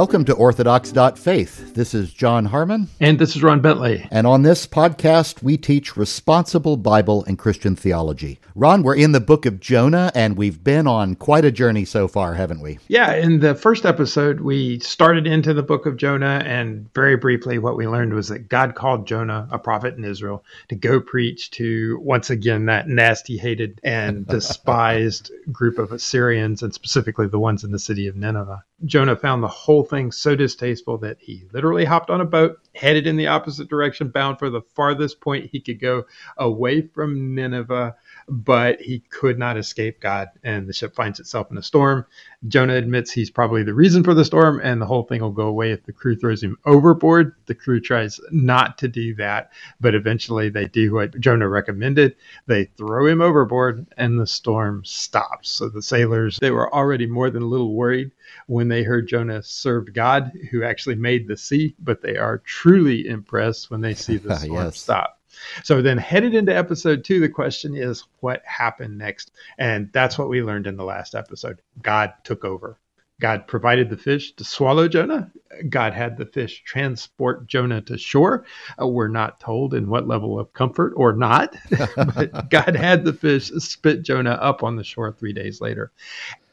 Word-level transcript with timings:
Welcome 0.00 0.24
to 0.24 0.34
Orthodox.Faith. 0.34 1.74
This 1.74 1.92
is 1.92 2.10
John 2.14 2.46
Harmon. 2.46 2.88
And 3.00 3.18
this 3.18 3.36
is 3.36 3.42
Ron 3.42 3.60
Bentley. 3.60 4.08
And 4.10 4.26
on 4.26 4.44
this 4.44 4.66
podcast, 4.66 5.42
we 5.42 5.58
teach 5.58 5.94
responsible 5.94 6.78
Bible 6.78 7.22
and 7.26 7.38
Christian 7.38 7.76
theology. 7.76 8.40
Ron, 8.54 8.82
we're 8.82 8.96
in 8.96 9.12
the 9.12 9.20
book 9.20 9.44
of 9.44 9.60
Jonah, 9.60 10.10
and 10.14 10.38
we've 10.38 10.64
been 10.64 10.86
on 10.86 11.16
quite 11.16 11.44
a 11.44 11.52
journey 11.52 11.84
so 11.84 12.08
far, 12.08 12.32
haven't 12.32 12.62
we? 12.62 12.78
Yeah, 12.88 13.12
in 13.12 13.40
the 13.40 13.54
first 13.54 13.84
episode, 13.84 14.40
we 14.40 14.78
started 14.78 15.26
into 15.26 15.52
the 15.52 15.62
book 15.62 15.84
of 15.84 15.98
Jonah, 15.98 16.42
and 16.46 16.90
very 16.94 17.18
briefly, 17.18 17.58
what 17.58 17.76
we 17.76 17.86
learned 17.86 18.14
was 18.14 18.28
that 18.28 18.48
God 18.48 18.74
called 18.74 19.06
Jonah, 19.06 19.48
a 19.50 19.58
prophet 19.58 19.98
in 19.98 20.04
Israel, 20.04 20.42
to 20.70 20.76
go 20.76 21.02
preach 21.02 21.50
to, 21.52 22.00
once 22.00 22.30
again, 22.30 22.64
that 22.66 22.88
nasty, 22.88 23.36
hated, 23.36 23.78
and 23.84 24.26
despised 24.26 25.30
group 25.52 25.78
of 25.78 25.92
Assyrians, 25.92 26.62
and 26.62 26.72
specifically 26.72 27.28
the 27.28 27.38
ones 27.38 27.64
in 27.64 27.70
the 27.70 27.78
city 27.78 28.06
of 28.06 28.16
Nineveh. 28.16 28.64
Jonah 28.86 29.16
found 29.16 29.42
the 29.42 29.48
whole 29.48 29.84
thing 29.90 30.12
so 30.12 30.34
distasteful 30.34 30.96
that 30.98 31.18
he 31.20 31.44
literally 31.52 31.84
hopped 31.84 32.08
on 32.08 32.20
a 32.20 32.24
boat, 32.24 32.58
headed 32.74 33.06
in 33.06 33.16
the 33.16 33.26
opposite 33.26 33.68
direction, 33.68 34.08
bound 34.08 34.38
for 34.38 34.48
the 34.48 34.62
farthest 34.74 35.20
point 35.20 35.50
he 35.50 35.60
could 35.60 35.80
go 35.80 36.04
away 36.38 36.80
from 36.82 37.34
Nineveh, 37.34 37.94
but 38.30 38.80
he 38.80 39.00
could 39.00 39.38
not 39.38 39.56
escape 39.56 40.00
God, 40.00 40.28
and 40.44 40.68
the 40.68 40.72
ship 40.72 40.94
finds 40.94 41.18
itself 41.18 41.50
in 41.50 41.58
a 41.58 41.62
storm. 41.62 42.06
Jonah 42.46 42.76
admits 42.76 43.10
he's 43.10 43.28
probably 43.28 43.64
the 43.64 43.74
reason 43.74 44.04
for 44.04 44.14
the 44.14 44.24
storm, 44.24 44.60
and 44.62 44.80
the 44.80 44.86
whole 44.86 45.02
thing 45.02 45.20
will 45.20 45.32
go 45.32 45.48
away 45.48 45.72
if 45.72 45.84
the 45.84 45.92
crew 45.92 46.14
throws 46.14 46.42
him 46.42 46.56
overboard. 46.64 47.34
The 47.46 47.56
crew 47.56 47.80
tries 47.80 48.20
not 48.30 48.78
to 48.78 48.88
do 48.88 49.16
that, 49.16 49.50
but 49.80 49.96
eventually 49.96 50.48
they 50.48 50.66
do 50.66 50.94
what 50.94 51.18
Jonah 51.18 51.48
recommended. 51.48 52.14
They 52.46 52.66
throw 52.76 53.06
him 53.06 53.20
overboard, 53.20 53.86
and 53.96 54.18
the 54.18 54.28
storm 54.28 54.84
stops. 54.84 55.50
So 55.50 55.68
the 55.68 55.82
sailors, 55.82 56.38
they 56.38 56.52
were 56.52 56.72
already 56.72 57.06
more 57.06 57.30
than 57.30 57.42
a 57.42 57.46
little 57.46 57.74
worried 57.74 58.12
when 58.46 58.68
they 58.68 58.84
heard 58.84 59.08
Jonah 59.08 59.42
served 59.42 59.92
God, 59.92 60.30
who 60.52 60.62
actually 60.62 60.94
made 60.94 61.26
the 61.26 61.36
sea, 61.36 61.74
but 61.80 62.00
they 62.00 62.16
are 62.16 62.38
truly 62.38 63.08
impressed 63.08 63.72
when 63.72 63.80
they 63.80 63.94
see 63.94 64.18
the 64.18 64.36
storm 64.38 64.66
yes. 64.66 64.78
stop. 64.78 65.19
So 65.62 65.82
then, 65.82 65.98
headed 65.98 66.34
into 66.34 66.56
episode 66.56 67.04
two, 67.04 67.20
the 67.20 67.28
question 67.28 67.74
is 67.74 68.04
what 68.20 68.42
happened 68.44 68.98
next? 68.98 69.32
And 69.58 69.92
that's 69.92 70.18
what 70.18 70.28
we 70.28 70.42
learned 70.42 70.66
in 70.66 70.76
the 70.76 70.84
last 70.84 71.14
episode. 71.14 71.62
God 71.82 72.12
took 72.24 72.44
over. 72.44 72.78
God 73.20 73.46
provided 73.46 73.90
the 73.90 73.96
fish 73.98 74.32
to 74.36 74.44
swallow 74.44 74.88
Jonah. 74.88 75.30
God 75.68 75.92
had 75.92 76.16
the 76.16 76.24
fish 76.24 76.62
transport 76.64 77.46
Jonah 77.46 77.82
to 77.82 77.98
shore. 77.98 78.46
Uh, 78.80 78.88
we're 78.88 79.08
not 79.08 79.38
told 79.38 79.74
in 79.74 79.90
what 79.90 80.08
level 80.08 80.40
of 80.40 80.52
comfort 80.54 80.94
or 80.96 81.12
not, 81.12 81.54
but 81.96 82.48
God 82.48 82.74
had 82.74 83.04
the 83.04 83.12
fish 83.12 83.50
spit 83.58 84.02
Jonah 84.02 84.30
up 84.30 84.62
on 84.62 84.76
the 84.76 84.84
shore 84.84 85.12
three 85.12 85.34
days 85.34 85.60
later. 85.60 85.92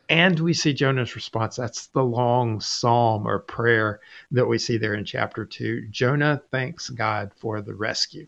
And 0.10 0.40
we 0.40 0.54
see 0.54 0.74
Jonah's 0.74 1.16
response. 1.16 1.56
That's 1.56 1.88
the 1.88 2.04
long 2.04 2.60
psalm 2.60 3.28
or 3.28 3.40
prayer 3.40 4.02
that 4.32 4.46
we 4.46 4.58
see 4.58 4.78
there 4.78 4.94
in 4.94 5.06
chapter 5.06 5.46
two. 5.46 5.88
Jonah 5.90 6.42
thanks 6.52 6.90
God 6.90 7.32
for 7.36 7.62
the 7.62 7.76
rescue 7.76 8.28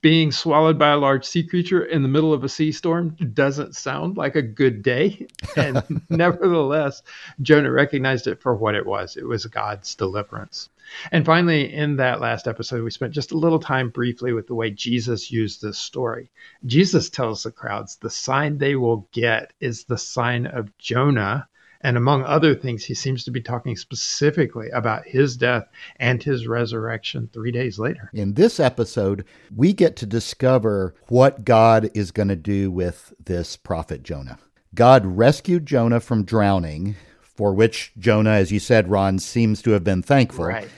being 0.00 0.30
swallowed 0.30 0.78
by 0.78 0.90
a 0.90 0.96
large 0.96 1.24
sea 1.24 1.42
creature 1.42 1.84
in 1.84 2.02
the 2.02 2.08
middle 2.08 2.32
of 2.32 2.44
a 2.44 2.48
sea 2.48 2.70
storm 2.70 3.10
doesn't 3.32 3.74
sound 3.74 4.16
like 4.16 4.36
a 4.36 4.42
good 4.42 4.82
day. 4.82 5.26
And 5.56 6.02
nevertheless, 6.10 7.02
Jonah 7.40 7.70
recognized 7.70 8.26
it 8.26 8.42
for 8.42 8.54
what 8.54 8.74
it 8.74 8.84
was 8.84 9.16
it 9.16 9.26
was 9.26 9.46
God's 9.46 9.94
deliverance. 9.94 10.68
And 11.10 11.24
finally, 11.24 11.72
in 11.72 11.96
that 11.96 12.20
last 12.20 12.46
episode, 12.46 12.84
we 12.84 12.90
spent 12.90 13.14
just 13.14 13.32
a 13.32 13.38
little 13.38 13.58
time 13.58 13.88
briefly 13.88 14.32
with 14.32 14.46
the 14.46 14.54
way 14.54 14.70
Jesus 14.70 15.32
used 15.32 15.62
this 15.62 15.78
story. 15.78 16.30
Jesus 16.66 17.10
tells 17.10 17.42
the 17.42 17.50
crowds 17.50 17.96
the 17.96 18.10
sign 18.10 18.58
they 18.58 18.76
will 18.76 19.08
get 19.12 19.52
is 19.60 19.84
the 19.84 19.98
sign 19.98 20.46
of 20.46 20.76
Jonah 20.78 21.48
and 21.80 21.96
among 21.96 22.24
other 22.24 22.54
things, 22.54 22.84
he 22.84 22.94
seems 22.94 23.24
to 23.24 23.30
be 23.30 23.40
talking 23.40 23.76
specifically 23.76 24.70
about 24.70 25.06
his 25.06 25.36
death 25.36 25.68
and 25.96 26.22
his 26.22 26.46
resurrection 26.46 27.28
three 27.32 27.50
days 27.50 27.78
later. 27.78 28.10
In 28.12 28.34
this 28.34 28.58
episode, 28.58 29.24
we 29.54 29.72
get 29.72 29.96
to 29.96 30.06
discover 30.06 30.94
what 31.08 31.44
God 31.44 31.90
is 31.94 32.10
going 32.10 32.28
to 32.28 32.36
do 32.36 32.70
with 32.70 33.12
this 33.24 33.56
prophet 33.56 34.02
Jonah. 34.02 34.38
God 34.74 35.06
rescued 35.06 35.66
Jonah 35.66 36.00
from 36.00 36.24
drowning, 36.24 36.96
for 37.20 37.54
which 37.54 37.92
Jonah, 37.98 38.30
as 38.30 38.52
you 38.52 38.58
said, 38.58 38.90
Ron, 38.90 39.18
seems 39.18 39.62
to 39.62 39.70
have 39.70 39.84
been 39.84 40.02
thankful. 40.02 40.46
Right. 40.46 40.68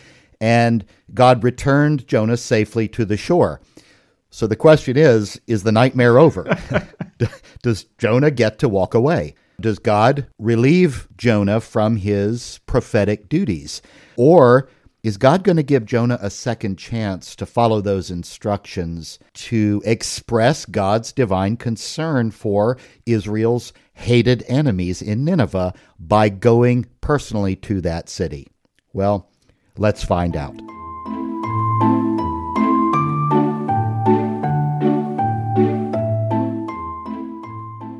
And 0.40 0.84
God 1.14 1.42
returned 1.42 2.06
Jonah 2.06 2.36
safely 2.36 2.86
to 2.88 3.04
the 3.04 3.16
shore. 3.16 3.60
So 4.30 4.46
the 4.46 4.56
question 4.56 4.96
is 4.96 5.40
is 5.46 5.62
the 5.62 5.72
nightmare 5.72 6.18
over? 6.18 6.56
Does 7.62 7.84
Jonah 7.98 8.30
get 8.30 8.58
to 8.60 8.68
walk 8.68 8.94
away? 8.94 9.34
Does 9.60 9.80
God 9.80 10.28
relieve 10.38 11.08
Jonah 11.16 11.60
from 11.60 11.96
his 11.96 12.60
prophetic 12.66 13.28
duties? 13.28 13.82
Or 14.16 14.68
is 15.02 15.16
God 15.16 15.42
going 15.42 15.56
to 15.56 15.64
give 15.64 15.84
Jonah 15.84 16.18
a 16.20 16.30
second 16.30 16.78
chance 16.78 17.34
to 17.34 17.44
follow 17.44 17.80
those 17.80 18.08
instructions 18.08 19.18
to 19.34 19.82
express 19.84 20.64
God's 20.64 21.12
divine 21.12 21.56
concern 21.56 22.30
for 22.30 22.78
Israel's 23.04 23.72
hated 23.94 24.44
enemies 24.46 25.02
in 25.02 25.24
Nineveh 25.24 25.74
by 25.98 26.28
going 26.28 26.86
personally 27.00 27.56
to 27.56 27.80
that 27.80 28.08
city? 28.08 28.46
Well, 28.92 29.28
let's 29.76 30.04
find 30.04 30.36
out. 30.36 30.54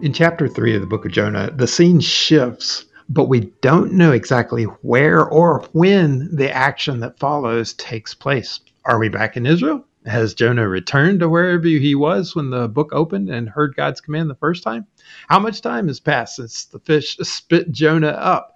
In 0.01 0.13
chapter 0.13 0.47
3 0.47 0.77
of 0.77 0.81
the 0.81 0.87
book 0.87 1.05
of 1.07 1.11
Jonah, 1.11 1.51
the 1.51 1.67
scene 1.67 1.99
shifts, 1.99 2.85
but 3.09 3.29
we 3.29 3.53
don't 3.63 3.93
know 3.95 4.13
exactly 4.13 4.63
where 4.63 5.27
or 5.27 5.65
when 5.73 6.29
the 6.35 6.55
action 6.55 7.01
that 7.01 7.19
follows 7.19 7.73
takes 7.75 8.15
place. 8.15 8.61
Are 8.85 9.01
we 9.01 9.09
back 9.09 9.37
in 9.37 9.45
Israel? 9.45 9.85
Has 10.07 10.35
Jonah 10.35 10.69
returned 10.69 11.19
to 11.19 11.29
wherever 11.29 11.67
he 11.67 11.97
was 11.97 12.37
when 12.37 12.51
the 12.51 12.69
book 12.69 12.91
opened 12.93 13.29
and 13.29 13.49
heard 13.49 13.75
God's 13.75 14.01
command 14.01 14.31
the 14.31 14.37
first 14.37 14.63
time? 14.63 14.87
How 15.27 15.41
much 15.41 15.63
time 15.63 15.89
has 15.89 15.99
passed 15.99 16.37
since 16.37 16.67
the 16.67 16.79
fish 16.79 17.17
spit 17.23 17.73
Jonah 17.73 18.09
up? 18.09 18.55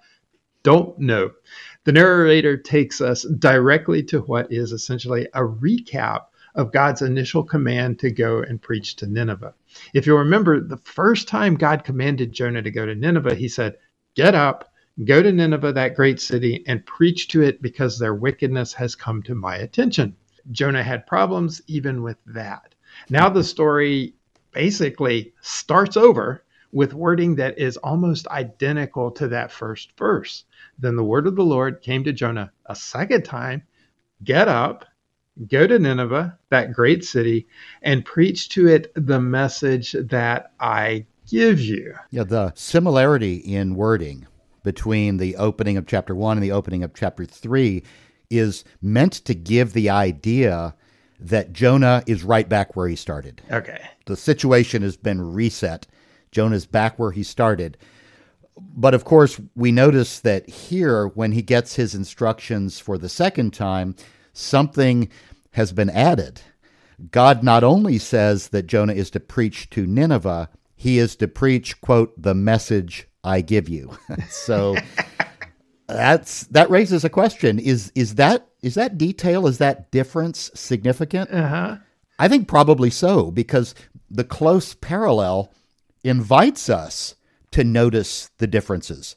Don't 0.63 0.97
know. 0.97 1.31
The 1.83 1.91
narrator 1.91 2.55
takes 2.55 3.01
us 3.01 3.23
directly 3.23 4.01
to 4.03 4.21
what 4.21 4.49
is 4.49 4.71
essentially 4.71 5.27
a 5.33 5.41
recap 5.41 6.27
of 6.55 6.71
God's 6.71 7.01
initial 7.01 7.43
command 7.43 7.99
to 7.99 8.11
go 8.11 8.41
and 8.41 8.61
preach 8.61 8.95
to 8.97 9.07
Nineveh. 9.07 9.53
If 9.93 10.05
you 10.05 10.17
remember, 10.17 10.59
the 10.59 10.77
first 10.77 11.27
time 11.27 11.55
God 11.55 11.83
commanded 11.83 12.31
Jonah 12.31 12.61
to 12.61 12.71
go 12.71 12.85
to 12.85 12.95
Nineveh, 12.95 13.35
he 13.35 13.47
said, 13.47 13.77
Get 14.15 14.35
up, 14.35 14.71
go 15.03 15.23
to 15.23 15.31
Nineveh, 15.31 15.73
that 15.73 15.95
great 15.95 16.19
city, 16.19 16.63
and 16.67 16.85
preach 16.85 17.27
to 17.29 17.41
it 17.41 17.61
because 17.61 17.97
their 17.97 18.13
wickedness 18.13 18.73
has 18.73 18.95
come 18.95 19.23
to 19.23 19.35
my 19.35 19.55
attention. 19.57 20.15
Jonah 20.51 20.83
had 20.83 21.07
problems 21.07 21.61
even 21.67 22.03
with 22.03 22.17
that. 22.27 22.75
Now 23.09 23.29
the 23.29 23.43
story 23.43 24.13
basically 24.51 25.33
starts 25.41 25.97
over 25.97 26.43
with 26.71 26.93
wording 26.93 27.35
that 27.35 27.57
is 27.57 27.77
almost 27.77 28.27
identical 28.27 29.11
to 29.11 29.27
that 29.29 29.51
first 29.51 29.97
verse. 29.97 30.43
Then 30.77 30.95
the 30.95 31.03
word 31.03 31.27
of 31.27 31.35
the 31.35 31.43
Lord 31.43 31.81
came 31.81 32.03
to 32.03 32.13
Jonah 32.13 32.51
a 32.65 32.75
second 32.75 33.23
time 33.25 33.63
Get 34.23 34.47
up, 34.47 34.85
Go 35.47 35.65
to 35.65 35.79
Nineveh, 35.79 36.37
that 36.49 36.73
great 36.73 37.03
city, 37.03 37.47
and 37.81 38.05
preach 38.05 38.49
to 38.49 38.67
it 38.67 38.91
the 38.95 39.19
message 39.19 39.93
that 39.93 40.51
I 40.59 41.05
give 41.27 41.59
you. 41.59 41.95
Yeah, 42.11 42.23
the 42.23 42.53
similarity 42.55 43.37
in 43.37 43.75
wording 43.75 44.27
between 44.63 45.17
the 45.17 45.35
opening 45.37 45.75
of 45.77 45.87
chapter 45.87 46.13
one 46.13 46.37
and 46.37 46.43
the 46.43 46.51
opening 46.51 46.83
of 46.83 46.93
chapter 46.93 47.25
three 47.25 47.83
is 48.29 48.63
meant 48.81 49.13
to 49.13 49.33
give 49.33 49.73
the 49.73 49.89
idea 49.89 50.75
that 51.19 51.53
Jonah 51.53 52.03
is 52.05 52.23
right 52.23 52.47
back 52.47 52.75
where 52.75 52.87
he 52.87 52.95
started. 52.95 53.41
Okay. 53.51 53.81
The 54.05 54.17
situation 54.17 54.81
has 54.81 54.97
been 54.97 55.33
reset. 55.33 55.87
Jonah's 56.31 56.65
back 56.65 56.99
where 56.99 57.11
he 57.11 57.23
started. 57.23 57.77
But 58.57 58.93
of 58.93 59.03
course, 59.03 59.39
we 59.55 59.71
notice 59.71 60.19
that 60.19 60.47
here, 60.47 61.07
when 61.07 61.31
he 61.31 61.41
gets 61.41 61.75
his 61.75 61.95
instructions 61.95 62.79
for 62.79 62.97
the 62.97 63.09
second 63.09 63.53
time, 63.53 63.95
something 64.33 65.09
has 65.51 65.71
been 65.71 65.89
added. 65.89 66.41
God 67.11 67.43
not 67.43 67.63
only 67.63 67.97
says 67.97 68.49
that 68.49 68.67
Jonah 68.67 68.93
is 68.93 69.09
to 69.11 69.19
preach 69.19 69.69
to 69.71 69.85
Nineveh, 69.85 70.49
he 70.75 70.99
is 70.99 71.15
to 71.17 71.27
preach, 71.27 71.79
quote, 71.81 72.13
the 72.21 72.33
message 72.33 73.07
I 73.23 73.41
give 73.41 73.69
you. 73.69 73.97
so 74.29 74.75
that's 75.87 76.43
that 76.47 76.69
raises 76.69 77.03
a 77.03 77.09
question. 77.09 77.59
Is 77.59 77.91
is 77.95 78.15
that 78.15 78.47
is 78.61 78.75
that 78.75 78.97
detail, 78.97 79.47
is 79.47 79.57
that 79.59 79.91
difference 79.91 80.51
significant? 80.53 81.31
Uh-huh. 81.31 81.77
I 82.19 82.27
think 82.27 82.47
probably 82.47 82.89
so, 82.89 83.31
because 83.31 83.75
the 84.09 84.23
close 84.23 84.73
parallel 84.75 85.53
invites 86.03 86.69
us 86.69 87.15
to 87.51 87.63
notice 87.63 88.29
the 88.37 88.47
differences. 88.47 89.15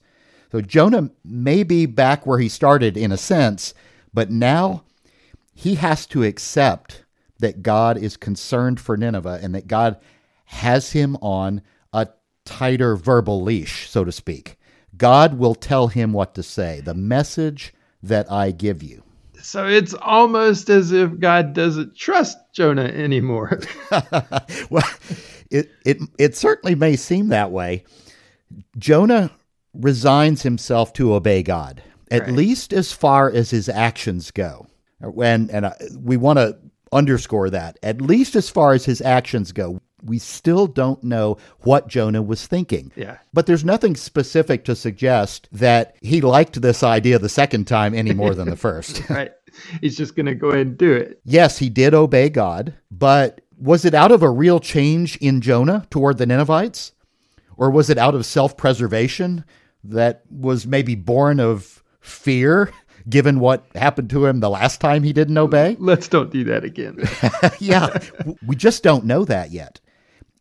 So 0.53 0.61
Jonah 0.61 1.11
may 1.25 1.63
be 1.63 1.87
back 1.87 2.27
where 2.27 2.39
he 2.39 2.49
started 2.49 2.97
in 2.97 3.13
a 3.13 3.17
sense, 3.17 3.75
but 4.15 4.31
now 4.31 4.85
he 5.57 5.77
has 5.77 6.05
to 6.07 6.23
accept 6.23 7.05
that 7.39 7.63
God 7.63 7.97
is 7.97 8.19
concerned 8.19 8.79
for 8.79 8.97
Nineveh 8.97 9.41
and 9.43 9.55
that 9.55 9.67
God 9.67 9.97
has 10.45 10.93
him 10.93 11.17
on 11.23 11.63
a 11.95 12.09
tighter 12.45 12.95
verbal 12.95 13.43
leash, 13.43 13.89
so 13.89 14.05
to 14.05 14.13
speak. 14.13 14.59
God 14.97 15.39
will 15.39 15.55
tell 15.55 15.89
him 15.89 16.13
what 16.13 16.35
to 16.35 16.43
say, 16.43 16.83
the 16.83 16.95
message 16.95 17.73
that 18.03 18.31
I 18.31 18.51
give 18.51 18.83
you. 18.83 19.03
So 19.41 19.67
it's 19.67 19.95
almost 19.95 20.69
as 20.69 20.93
if 20.93 21.19
God 21.19 21.55
doesn't 21.55 21.97
trust 21.97 22.37
Jonah 22.53 22.85
anymore. 22.85 23.59
well, 24.71 24.89
it, 25.51 25.71
it, 25.87 25.99
it 26.19 26.37
certainly 26.37 26.75
may 26.75 26.97
seem 26.97 27.29
that 27.29 27.51
way. 27.51 27.85
Jonah 28.77 29.31
resigns 29.73 30.43
himself 30.43 30.93
to 30.95 31.15
obey 31.15 31.43
God, 31.43 31.83
at 32.11 32.23
right. 32.23 32.33
least 32.33 32.75
as 32.75 32.93
far 32.93 33.31
as 33.31 33.51
his 33.51 33.71
actions 33.71 34.31
go. 34.31 34.67
When, 35.01 35.51
and 35.51 35.67
uh, 35.67 35.75
we 35.99 36.17
want 36.17 36.39
to 36.39 36.57
underscore 36.93 37.51
that, 37.51 37.79
at 37.83 38.01
least 38.01 38.37
as 38.37 38.49
far 38.49 38.73
as 38.73 38.85
his 38.85 39.01
actions 39.01 39.53
go 39.53 39.81
we 40.07 40.19
still 40.19 40.67
don't 40.67 41.03
know 41.03 41.37
what 41.61 41.89
Jonah 41.89 42.23
was 42.23 42.47
thinking. 42.47 42.93
Yeah. 42.97 43.19
But 43.33 43.47
there's 43.47 43.65
nothing 43.65 43.97
specific 43.97 44.65
to 44.65 44.77
suggest 44.77 45.49
that 45.53 45.97
he 46.01 46.21
liked 46.21 46.61
this 46.61 46.83
idea 46.83 47.19
the 47.19 47.29
second 47.29 47.67
time 47.67 47.95
any 47.95 48.13
more 48.13 48.35
than 48.35 48.49
the 48.49 48.57
first. 48.57 49.03
right. 49.11 49.33
He's 49.81 49.97
just 49.97 50.15
going 50.15 50.27
to 50.27 50.35
go 50.35 50.49
ahead 50.49 50.67
and 50.67 50.79
do 50.79 50.93
it. 50.93 51.21
Yes, 51.25 51.59
he 51.59 51.71
did 51.71 51.95
obey 51.95 52.29
God, 52.29 52.75
but 52.91 53.41
was 53.59 53.85
it 53.85 53.95
out 53.95 54.13
of 54.13 54.23
a 54.23 54.31
real 54.31 54.61
change 54.61 55.17
in 55.17 55.41
Jonah 55.41 55.87
toward 55.91 56.19
the 56.19 56.27
Ninevites? 56.27 56.93
Or 57.57 57.71
was 57.71 57.89
it 57.89 57.97
out 57.97 58.15
of 58.15 58.27
self 58.27 58.57
preservation 58.57 59.45
that 59.83 60.25
was 60.31 60.67
maybe 60.67 60.95
born 60.95 61.41
of 61.41 61.83
fear? 62.01 62.71
Given 63.09 63.41
what 63.41 63.67
happened 63.75 64.11
to 64.11 64.27
him 64.27 64.41
the 64.41 64.51
last 64.51 64.81
time 64.81 65.03
he 65.03 65.13
didn't 65.13 65.39
obey? 65.39 65.77
Let's 65.81 66.09
don't 66.09 66.31
do 66.31 66.45
that 66.45 66.65
again. 66.65 67.05
yeah, 67.59 67.99
we 68.47 68.57
just 68.57 68.83
don't 68.83 69.05
know 69.05 69.25
that 69.25 69.51
yet. 69.51 69.81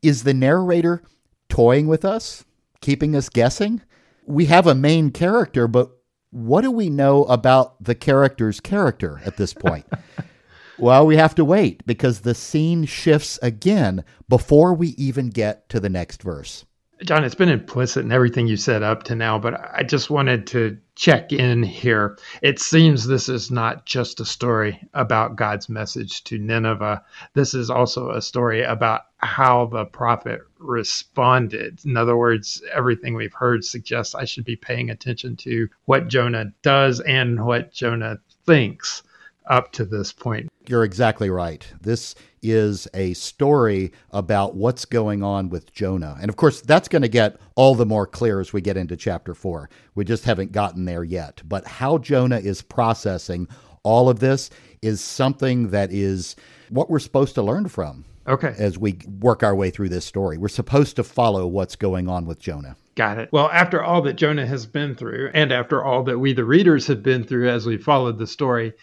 Is 0.01 0.23
the 0.23 0.33
narrator 0.33 1.01
toying 1.49 1.87
with 1.87 2.05
us, 2.05 2.45
keeping 2.81 3.15
us 3.15 3.29
guessing? 3.29 3.81
We 4.25 4.45
have 4.45 4.67
a 4.67 4.75
main 4.75 5.11
character, 5.11 5.67
but 5.67 5.91
what 6.31 6.61
do 6.61 6.71
we 6.71 6.89
know 6.89 7.23
about 7.25 7.81
the 7.83 7.95
character's 7.95 8.59
character 8.59 9.21
at 9.25 9.37
this 9.37 9.53
point? 9.53 9.85
well, 10.77 11.05
we 11.05 11.15
have 11.17 11.35
to 11.35 11.45
wait 11.45 11.85
because 11.85 12.21
the 12.21 12.35
scene 12.35 12.85
shifts 12.85 13.39
again 13.41 14.03
before 14.27 14.73
we 14.73 14.89
even 14.89 15.29
get 15.29 15.69
to 15.69 15.79
the 15.79 15.89
next 15.89 16.21
verse. 16.21 16.65
John, 17.03 17.25
it's 17.25 17.35
been 17.35 17.49
implicit 17.49 18.05
in 18.05 18.11
everything 18.13 18.47
you 18.47 18.55
said 18.55 18.81
up 18.81 19.03
to 19.03 19.15
now, 19.15 19.37
but 19.37 19.59
I 19.75 19.83
just 19.83 20.09
wanted 20.09 20.47
to 20.47 20.77
check 20.95 21.33
in 21.33 21.61
here. 21.61 22.17
It 22.41 22.59
seems 22.59 23.05
this 23.05 23.27
is 23.27 23.51
not 23.51 23.85
just 23.85 24.21
a 24.21 24.25
story 24.25 24.79
about 24.93 25.35
God's 25.35 25.67
message 25.67 26.23
to 26.25 26.37
Nineveh. 26.37 27.03
This 27.33 27.53
is 27.53 27.69
also 27.69 28.11
a 28.11 28.21
story 28.21 28.63
about 28.63 29.01
how 29.17 29.65
the 29.65 29.83
prophet 29.83 30.39
responded. 30.57 31.83
In 31.83 31.97
other 31.97 32.15
words, 32.15 32.63
everything 32.73 33.13
we've 33.13 33.33
heard 33.33 33.65
suggests 33.65 34.15
I 34.15 34.23
should 34.23 34.45
be 34.45 34.55
paying 34.55 34.89
attention 34.89 35.35
to 35.37 35.67
what 35.83 36.07
Jonah 36.07 36.53
does 36.61 37.01
and 37.01 37.45
what 37.45 37.73
Jonah 37.73 38.19
thinks 38.45 39.03
up 39.47 39.71
to 39.73 39.85
this 39.85 40.11
point. 40.13 40.49
You're 40.67 40.83
exactly 40.83 41.29
right. 41.29 41.65
This 41.81 42.15
is 42.41 42.87
a 42.93 43.13
story 43.13 43.91
about 44.11 44.55
what's 44.55 44.85
going 44.85 45.23
on 45.23 45.49
with 45.49 45.71
Jonah. 45.71 46.17
And 46.19 46.29
of 46.29 46.35
course, 46.35 46.61
that's 46.61 46.87
going 46.87 47.01
to 47.01 47.07
get 47.07 47.39
all 47.55 47.75
the 47.75 47.85
more 47.85 48.07
clear 48.07 48.39
as 48.39 48.53
we 48.53 48.61
get 48.61 48.77
into 48.77 48.95
chapter 48.95 49.33
four. 49.33 49.69
We 49.93 50.05
just 50.05 50.25
haven't 50.25 50.51
gotten 50.51 50.85
there 50.85 51.03
yet. 51.03 51.41
But 51.45 51.65
how 51.65 51.97
Jonah 51.97 52.39
is 52.39 52.61
processing 52.61 53.47
all 53.83 54.09
of 54.09 54.19
this 54.19 54.49
is 54.81 55.01
something 55.01 55.69
that 55.69 55.91
is 55.91 56.35
what 56.69 56.89
we're 56.89 56.99
supposed 56.99 57.35
to 57.35 57.43
learn 57.43 57.67
from. 57.67 58.05
Okay. 58.27 58.55
As 58.57 58.77
we 58.77 58.99
work 59.19 59.43
our 59.43 59.55
way 59.55 59.69
through 59.69 59.89
this 59.89 60.05
story, 60.05 60.37
we're 60.37 60.47
supposed 60.47 60.95
to 60.95 61.03
follow 61.03 61.45
what's 61.45 61.75
going 61.75 62.09
on 62.09 62.25
with 62.25 62.39
Jonah. 62.39 62.75
Got 62.95 63.19
it. 63.19 63.29
Well, 63.31 63.49
after 63.51 63.83
all 63.83 64.01
that 64.03 64.15
Jonah 64.15 64.47
has 64.47 64.65
been 64.65 64.95
through, 64.95 65.29
and 65.33 65.51
after 65.51 65.83
all 65.83 66.01
that 66.03 66.17
we, 66.17 66.33
the 66.33 66.45
readers, 66.45 66.87
have 66.87 67.03
been 67.03 67.23
through 67.23 67.49
as 67.49 67.67
we 67.67 67.77
followed 67.77 68.17
the 68.17 68.25
story, 68.25 68.73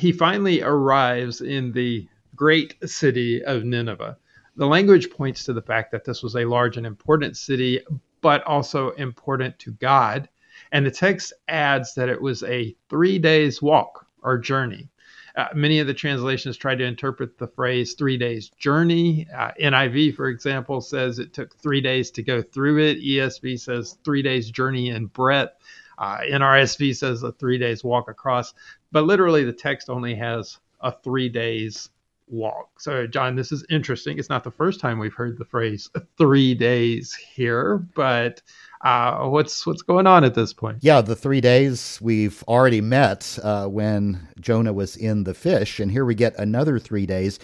he 0.00 0.12
finally 0.12 0.62
arrives 0.62 1.42
in 1.42 1.72
the 1.72 2.08
great 2.34 2.74
city 2.88 3.44
of 3.44 3.64
Nineveh. 3.64 4.16
The 4.56 4.66
language 4.66 5.10
points 5.10 5.44
to 5.44 5.52
the 5.52 5.60
fact 5.60 5.92
that 5.92 6.04
this 6.04 6.22
was 6.22 6.36
a 6.36 6.46
large 6.46 6.78
and 6.78 6.86
important 6.86 7.36
city, 7.36 7.80
but 8.22 8.42
also 8.44 8.92
important 8.92 9.58
to 9.58 9.72
God. 9.72 10.26
And 10.72 10.86
the 10.86 10.90
text 10.90 11.34
adds 11.48 11.94
that 11.94 12.08
it 12.08 12.20
was 12.20 12.42
a 12.44 12.74
three 12.88 13.18
days 13.18 13.60
walk 13.60 14.06
or 14.22 14.38
journey. 14.38 14.88
Uh, 15.36 15.48
many 15.54 15.80
of 15.80 15.86
the 15.86 15.94
translations 15.94 16.56
try 16.56 16.74
to 16.74 16.84
interpret 16.84 17.36
the 17.36 17.46
phrase 17.46 17.92
three 17.92 18.16
days 18.16 18.48
journey. 18.58 19.28
Uh, 19.36 19.50
NIV, 19.60 20.16
for 20.16 20.28
example, 20.28 20.80
says 20.80 21.18
it 21.18 21.34
took 21.34 21.54
three 21.56 21.80
days 21.82 22.10
to 22.12 22.22
go 22.22 22.40
through 22.40 22.78
it. 22.78 23.02
ESV 23.02 23.60
says 23.60 23.98
three 24.02 24.22
days 24.22 24.50
journey 24.50 24.88
in 24.88 25.06
breadth. 25.06 25.56
Uh, 26.00 26.18
NRSV 26.22 26.96
says 26.96 27.22
a 27.22 27.32
three 27.32 27.58
days 27.58 27.84
walk 27.84 28.10
across, 28.10 28.54
but 28.90 29.04
literally 29.04 29.44
the 29.44 29.52
text 29.52 29.90
only 29.90 30.14
has 30.14 30.58
a 30.80 30.90
three 30.90 31.28
days 31.28 31.90
walk. 32.26 32.80
So, 32.80 33.06
John, 33.06 33.36
this 33.36 33.52
is 33.52 33.64
interesting. 33.68 34.18
It's 34.18 34.30
not 34.30 34.42
the 34.42 34.50
first 34.50 34.80
time 34.80 34.98
we've 34.98 35.14
heard 35.14 35.36
the 35.36 35.44
phrase 35.44 35.90
three 36.16 36.54
days 36.54 37.14
here, 37.14 37.76
but 37.94 38.40
uh, 38.82 39.26
what's 39.28 39.66
what's 39.66 39.82
going 39.82 40.06
on 40.06 40.24
at 40.24 40.34
this 40.34 40.54
point? 40.54 40.78
Yeah, 40.80 41.02
the 41.02 41.16
three 41.16 41.42
days 41.42 41.98
we've 42.00 42.42
already 42.44 42.80
met 42.80 43.38
uh, 43.42 43.66
when 43.66 44.28
Jonah 44.40 44.72
was 44.72 44.96
in 44.96 45.24
the 45.24 45.34
fish, 45.34 45.80
and 45.80 45.90
here 45.90 46.06
we 46.06 46.14
get 46.14 46.38
another 46.38 46.78
three 46.78 47.04
days. 47.04 47.38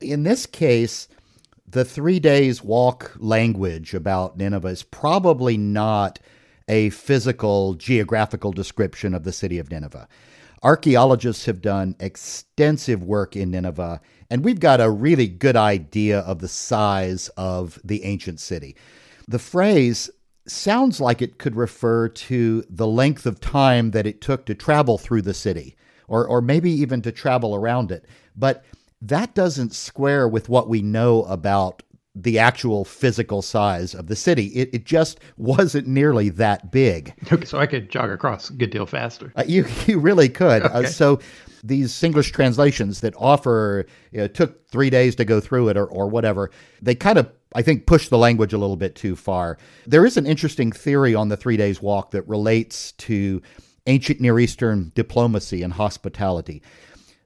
In 0.00 0.22
this 0.22 0.46
case, 0.46 1.06
the 1.66 1.84
three 1.84 2.18
days 2.18 2.62
walk 2.62 3.12
language 3.18 3.92
about 3.92 4.38
Nineveh 4.38 4.68
is 4.68 4.82
probably 4.82 5.58
not 5.58 6.18
a 6.68 6.90
physical, 6.90 7.74
geographical 7.74 8.52
description 8.52 9.14
of 9.14 9.24
the 9.24 9.32
city 9.32 9.58
of 9.58 9.70
Nineveh. 9.70 10.08
Archaeologists 10.62 11.44
have 11.44 11.60
done 11.60 11.94
extensive 12.00 13.02
work 13.02 13.36
in 13.36 13.50
Nineveh, 13.50 14.00
and 14.30 14.44
we've 14.44 14.60
got 14.60 14.80
a 14.80 14.90
really 14.90 15.28
good 15.28 15.56
idea 15.56 16.20
of 16.20 16.38
the 16.38 16.48
size 16.48 17.28
of 17.36 17.78
the 17.84 18.02
ancient 18.04 18.40
city. 18.40 18.74
The 19.28 19.38
phrase 19.38 20.10
sounds 20.46 21.00
like 21.00 21.20
it 21.20 21.38
could 21.38 21.56
refer 21.56 22.08
to 22.08 22.64
the 22.68 22.86
length 22.86 23.26
of 23.26 23.40
time 23.40 23.90
that 23.90 24.06
it 24.06 24.20
took 24.20 24.46
to 24.46 24.54
travel 24.54 24.96
through 24.96 25.22
the 25.22 25.34
city, 25.34 25.76
or, 26.08 26.26
or 26.26 26.40
maybe 26.40 26.70
even 26.70 27.02
to 27.02 27.12
travel 27.12 27.54
around 27.54 27.92
it. 27.92 28.06
But 28.34 28.64
that 29.02 29.34
doesn't 29.34 29.74
square 29.74 30.26
with 30.26 30.48
what 30.48 30.68
we 30.68 30.80
know 30.80 31.24
about 31.24 31.82
the 32.14 32.38
actual 32.38 32.84
physical 32.84 33.42
size 33.42 33.94
of 33.94 34.06
the 34.06 34.14
city. 34.14 34.46
It, 34.46 34.70
it 34.72 34.84
just 34.84 35.18
wasn't 35.36 35.88
nearly 35.88 36.28
that 36.30 36.70
big. 36.70 37.14
Okay, 37.32 37.44
so 37.44 37.58
I 37.58 37.66
could 37.66 37.90
jog 37.90 38.10
across 38.10 38.50
a 38.50 38.52
good 38.52 38.70
deal 38.70 38.86
faster. 38.86 39.32
Uh, 39.36 39.44
you, 39.46 39.66
you 39.86 39.98
really 39.98 40.28
could. 40.28 40.62
Uh, 40.62 40.66
okay. 40.66 40.86
Uh, 40.86 40.88
so 40.88 41.20
these 41.64 42.02
English 42.02 42.30
translations 42.30 43.00
that 43.00 43.14
offer, 43.16 43.86
you 44.12 44.18
know, 44.18 44.28
took 44.28 44.68
three 44.68 44.90
days 44.90 45.16
to 45.16 45.24
go 45.24 45.40
through 45.40 45.68
it 45.70 45.76
or, 45.76 45.86
or 45.86 46.08
whatever, 46.08 46.50
they 46.80 46.94
kind 46.94 47.18
of, 47.18 47.30
I 47.54 47.62
think, 47.62 47.86
push 47.86 48.08
the 48.08 48.18
language 48.18 48.52
a 48.52 48.58
little 48.58 48.76
bit 48.76 48.94
too 48.94 49.16
far. 49.16 49.58
There 49.86 50.06
is 50.06 50.16
an 50.16 50.26
interesting 50.26 50.70
theory 50.70 51.14
on 51.14 51.30
the 51.30 51.36
three 51.36 51.56
days 51.56 51.82
walk 51.82 52.12
that 52.12 52.28
relates 52.28 52.92
to 52.92 53.42
ancient 53.86 54.20
Near 54.20 54.38
Eastern 54.38 54.92
diplomacy 54.94 55.62
and 55.62 55.72
hospitality. 55.72 56.62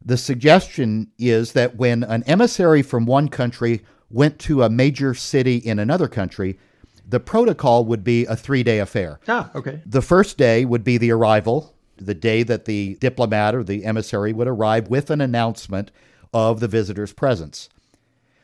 The 0.04 0.16
suggestion 0.16 1.11
is 1.18 1.52
that 1.52 1.76
when 1.76 2.04
an 2.04 2.23
emissary 2.25 2.83
from 2.83 3.04
one 3.04 3.28
country 3.28 3.83
went 4.11 4.38
to 4.41 4.62
a 4.62 4.71
major 4.71 5.15
city 5.15 5.57
in 5.57 5.79
another 5.79 6.09
country, 6.09 6.59
the 7.07 7.21
protocol 7.21 7.85
would 7.85 8.05
be 8.05 8.27
a 8.27 8.37
three 8.37 8.62
day 8.62 8.79
affair. 8.79 9.21
Ah, 9.29 9.50
okay. 9.55 9.83
The 9.87 10.03
first 10.03 10.37
day 10.37 10.65
would 10.65 10.85
be 10.85 10.99
the 10.99 11.11
arrival, 11.11 11.75
the 11.97 12.15
day 12.15 12.43
that 12.43 12.67
the 12.67 12.97
diplomat 13.00 13.55
or 13.55 13.65
the 13.65 13.85
emissary 13.85 14.33
would 14.33 14.49
arrive 14.49 14.88
with 14.88 15.11
an 15.11 15.21
announcement 15.21 15.91
of 16.33 16.61
the 16.61 16.69
visitor's 16.69 17.12
presence. 17.12 17.69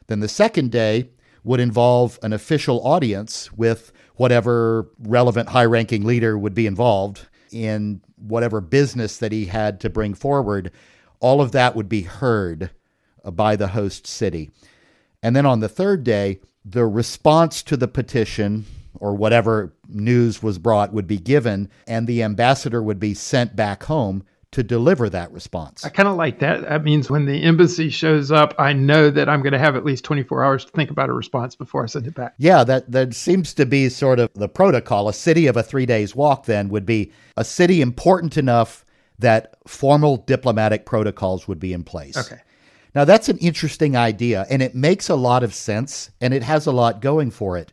Then 0.06 0.20
the 0.20 0.28
second 0.28 0.70
day 0.70 1.10
would 1.42 1.60
involve 1.60 2.18
an 2.22 2.32
official 2.32 2.86
audience 2.86 3.52
with 3.52 3.92
whatever 4.16 4.88
relevant 4.98 5.50
high 5.50 5.64
ranking 5.64 6.04
leader 6.04 6.38
would 6.38 6.54
be 6.54 6.66
involved 6.66 7.26
in 7.52 8.00
whatever 8.16 8.60
business 8.60 9.18
that 9.18 9.32
he 9.32 9.46
had 9.46 9.80
to 9.80 9.90
bring 9.90 10.14
forward. 10.14 10.70
All 11.20 11.40
of 11.40 11.52
that 11.52 11.76
would 11.76 11.88
be 11.88 12.02
heard 12.02 12.70
by 13.24 13.56
the 13.56 13.68
host 13.68 14.06
city. 14.06 14.50
And 15.24 15.34
then 15.34 15.46
on 15.46 15.58
the 15.58 15.68
third 15.68 16.04
day, 16.04 16.38
the 16.64 16.86
response 16.86 17.62
to 17.64 17.76
the 17.76 17.88
petition 17.88 18.66
or 19.00 19.14
whatever 19.14 19.74
news 19.88 20.42
was 20.42 20.58
brought 20.58 20.92
would 20.92 21.08
be 21.08 21.18
given, 21.18 21.68
and 21.88 22.06
the 22.06 22.22
ambassador 22.22 22.82
would 22.82 23.00
be 23.00 23.14
sent 23.14 23.56
back 23.56 23.82
home 23.84 24.22
to 24.52 24.62
deliver 24.62 25.10
that 25.10 25.32
response. 25.32 25.84
I 25.84 25.88
kind 25.88 26.08
of 26.08 26.14
like 26.14 26.38
that. 26.38 26.62
That 26.62 26.84
means 26.84 27.10
when 27.10 27.24
the 27.26 27.42
embassy 27.42 27.90
shows 27.90 28.30
up, 28.30 28.54
I 28.56 28.72
know 28.72 29.10
that 29.10 29.28
I'm 29.28 29.42
going 29.42 29.52
to 29.52 29.58
have 29.58 29.74
at 29.74 29.84
least 29.84 30.04
24 30.04 30.44
hours 30.44 30.64
to 30.66 30.70
think 30.70 30.90
about 30.90 31.08
a 31.08 31.12
response 31.12 31.56
before 31.56 31.82
I 31.82 31.86
send 31.86 32.06
it 32.06 32.14
back. 32.14 32.34
Yeah, 32.38 32.62
that 32.62 32.92
that 32.92 33.14
seems 33.14 33.52
to 33.54 33.66
be 33.66 33.88
sort 33.88 34.20
of 34.20 34.30
the 34.34 34.48
protocol. 34.48 35.08
A 35.08 35.12
city 35.12 35.48
of 35.48 35.56
a 35.56 35.62
3 35.64 35.86
days 35.86 36.14
walk 36.14 36.46
then 36.46 36.68
would 36.68 36.86
be 36.86 37.10
a 37.36 37.44
city 37.44 37.80
important 37.80 38.36
enough 38.36 38.84
that 39.18 39.56
formal 39.66 40.18
diplomatic 40.18 40.86
protocols 40.86 41.48
would 41.48 41.58
be 41.58 41.72
in 41.72 41.82
place. 41.82 42.16
Okay. 42.16 42.40
Now, 42.94 43.04
that's 43.04 43.28
an 43.28 43.38
interesting 43.38 43.96
idea, 43.96 44.46
and 44.48 44.62
it 44.62 44.74
makes 44.74 45.08
a 45.08 45.16
lot 45.16 45.42
of 45.42 45.52
sense, 45.52 46.10
and 46.20 46.32
it 46.32 46.44
has 46.44 46.66
a 46.66 46.72
lot 46.72 47.00
going 47.00 47.30
for 47.30 47.56
it. 47.56 47.72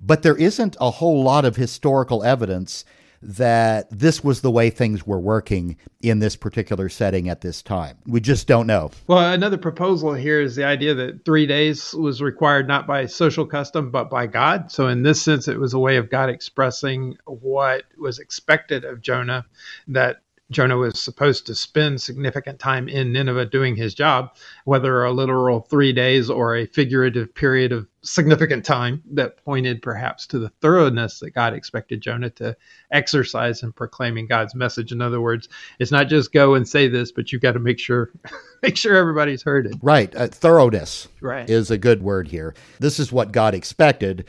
But 0.00 0.22
there 0.22 0.36
isn't 0.36 0.76
a 0.80 0.90
whole 0.90 1.22
lot 1.22 1.44
of 1.44 1.56
historical 1.56 2.22
evidence 2.24 2.84
that 3.24 3.88
this 3.90 4.22
was 4.22 4.42
the 4.42 4.50
way 4.50 4.68
things 4.68 5.06
were 5.06 5.18
working 5.18 5.76
in 6.02 6.18
this 6.18 6.36
particular 6.36 6.90
setting 6.90 7.28
at 7.28 7.40
this 7.40 7.62
time. 7.62 7.96
We 8.06 8.20
just 8.20 8.46
don't 8.46 8.66
know. 8.66 8.90
Well, 9.06 9.32
another 9.32 9.56
proposal 9.56 10.12
here 10.12 10.42
is 10.42 10.56
the 10.56 10.64
idea 10.64 10.94
that 10.94 11.24
three 11.24 11.46
days 11.46 11.94
was 11.94 12.20
required 12.20 12.68
not 12.68 12.86
by 12.86 13.06
social 13.06 13.46
custom, 13.46 13.90
but 13.90 14.10
by 14.10 14.26
God. 14.26 14.70
So, 14.70 14.88
in 14.88 15.02
this 15.02 15.22
sense, 15.22 15.48
it 15.48 15.58
was 15.58 15.72
a 15.72 15.78
way 15.78 15.96
of 15.96 16.10
God 16.10 16.28
expressing 16.28 17.16
what 17.24 17.84
was 17.96 18.18
expected 18.18 18.84
of 18.84 19.00
Jonah, 19.00 19.46
that 19.88 20.18
Jonah 20.50 20.76
was 20.76 21.00
supposed 21.00 21.46
to 21.46 21.54
spend 21.54 22.02
significant 22.02 22.58
time 22.58 22.88
in 22.88 23.12
Nineveh 23.12 23.46
doing 23.46 23.76
his 23.76 23.94
job, 23.94 24.34
whether 24.64 25.02
a 25.02 25.12
literal 25.12 25.60
three 25.60 25.92
days 25.92 26.28
or 26.28 26.54
a 26.54 26.66
figurative 26.66 27.34
period 27.34 27.72
of 27.72 27.88
significant 28.02 28.64
time 28.64 29.02
that 29.12 29.42
pointed 29.42 29.80
perhaps 29.80 30.26
to 30.26 30.38
the 30.38 30.50
thoroughness 30.60 31.20
that 31.20 31.30
God 31.30 31.54
expected 31.54 32.02
Jonah 32.02 32.28
to 32.30 32.54
exercise 32.90 33.62
in 33.62 33.72
proclaiming 33.72 34.26
God's 34.26 34.54
message. 34.54 34.92
In 34.92 35.00
other 35.00 35.20
words, 35.20 35.48
it's 35.78 35.90
not 35.90 36.08
just 36.08 36.32
go 36.32 36.54
and 36.54 36.68
say 36.68 36.88
this, 36.88 37.10
but 37.10 37.32
you've 37.32 37.42
got 37.42 37.52
to 37.52 37.58
make 37.58 37.78
sure 37.78 38.10
make 38.62 38.76
sure 38.76 38.96
everybody's 38.96 39.42
heard 39.42 39.66
it. 39.66 39.76
Right. 39.80 40.14
Uh, 40.14 40.28
thoroughness 40.28 41.08
right. 41.22 41.48
is 41.48 41.70
a 41.70 41.78
good 41.78 42.02
word 42.02 42.28
here. 42.28 42.54
This 42.80 43.00
is 43.00 43.10
what 43.10 43.32
God 43.32 43.54
expected. 43.54 44.26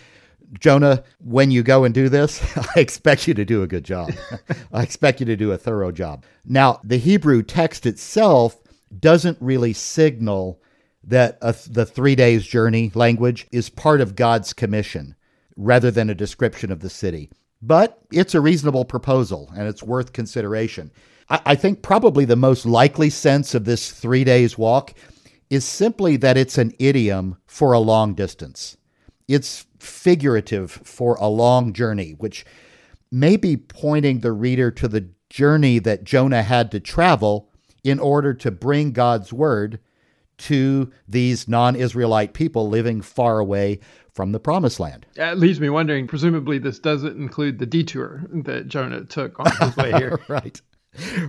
Jonah, 0.59 1.03
when 1.19 1.51
you 1.51 1.63
go 1.63 1.83
and 1.83 1.93
do 1.93 2.09
this, 2.09 2.41
I 2.75 2.79
expect 2.79 3.27
you 3.27 3.33
to 3.33 3.45
do 3.45 3.63
a 3.63 3.67
good 3.67 3.83
job. 3.83 4.11
I 4.73 4.83
expect 4.83 5.19
you 5.19 5.25
to 5.27 5.35
do 5.35 5.51
a 5.51 5.57
thorough 5.57 5.91
job. 5.91 6.23
Now, 6.45 6.79
the 6.83 6.97
Hebrew 6.97 7.43
text 7.43 7.85
itself 7.85 8.57
doesn't 8.99 9.37
really 9.41 9.73
signal 9.73 10.61
that 11.03 11.37
a, 11.41 11.55
the 11.67 11.85
three 11.85 12.15
days 12.15 12.45
journey 12.45 12.91
language 12.95 13.47
is 13.51 13.69
part 13.69 14.01
of 14.01 14.15
God's 14.15 14.53
commission 14.53 15.15
rather 15.55 15.91
than 15.91 16.09
a 16.09 16.15
description 16.15 16.71
of 16.71 16.79
the 16.79 16.89
city. 16.89 17.29
But 17.61 17.99
it's 18.11 18.35
a 18.35 18.41
reasonable 18.41 18.85
proposal 18.85 19.51
and 19.55 19.67
it's 19.67 19.83
worth 19.83 20.13
consideration. 20.13 20.91
I, 21.29 21.41
I 21.45 21.55
think 21.55 21.81
probably 21.81 22.25
the 22.25 22.35
most 22.35 22.65
likely 22.65 23.09
sense 23.09 23.55
of 23.55 23.65
this 23.65 23.91
three 23.91 24.23
days 24.23 24.57
walk 24.57 24.93
is 25.49 25.63
simply 25.63 26.17
that 26.17 26.37
it's 26.37 26.57
an 26.57 26.73
idiom 26.79 27.37
for 27.45 27.73
a 27.73 27.79
long 27.79 28.13
distance. 28.13 28.77
It's 29.27 29.65
figurative 29.79 30.71
for 30.71 31.15
a 31.15 31.27
long 31.27 31.73
journey, 31.73 32.11
which 32.17 32.45
may 33.11 33.37
be 33.37 33.57
pointing 33.57 34.19
the 34.19 34.31
reader 34.31 34.71
to 34.71 34.87
the 34.87 35.09
journey 35.29 35.79
that 35.79 36.03
Jonah 36.03 36.43
had 36.43 36.71
to 36.71 36.79
travel 36.79 37.49
in 37.83 37.99
order 37.99 38.33
to 38.33 38.51
bring 38.51 38.91
God's 38.91 39.31
word 39.31 39.79
to 40.37 40.91
these 41.07 41.47
non 41.47 41.75
Israelite 41.75 42.33
people 42.33 42.67
living 42.67 43.01
far 43.01 43.39
away 43.39 43.79
from 44.13 44.31
the 44.31 44.39
promised 44.39 44.79
land. 44.79 45.05
That 45.15 45.37
leaves 45.37 45.59
me 45.59 45.69
wondering, 45.69 46.07
presumably, 46.07 46.57
this 46.57 46.79
doesn't 46.79 47.17
include 47.17 47.59
the 47.59 47.65
detour 47.65 48.23
that 48.31 48.67
Jonah 48.67 49.03
took 49.05 49.39
on 49.39 49.51
his 49.59 49.77
way 49.77 49.91
here. 49.97 50.19
right. 50.27 50.59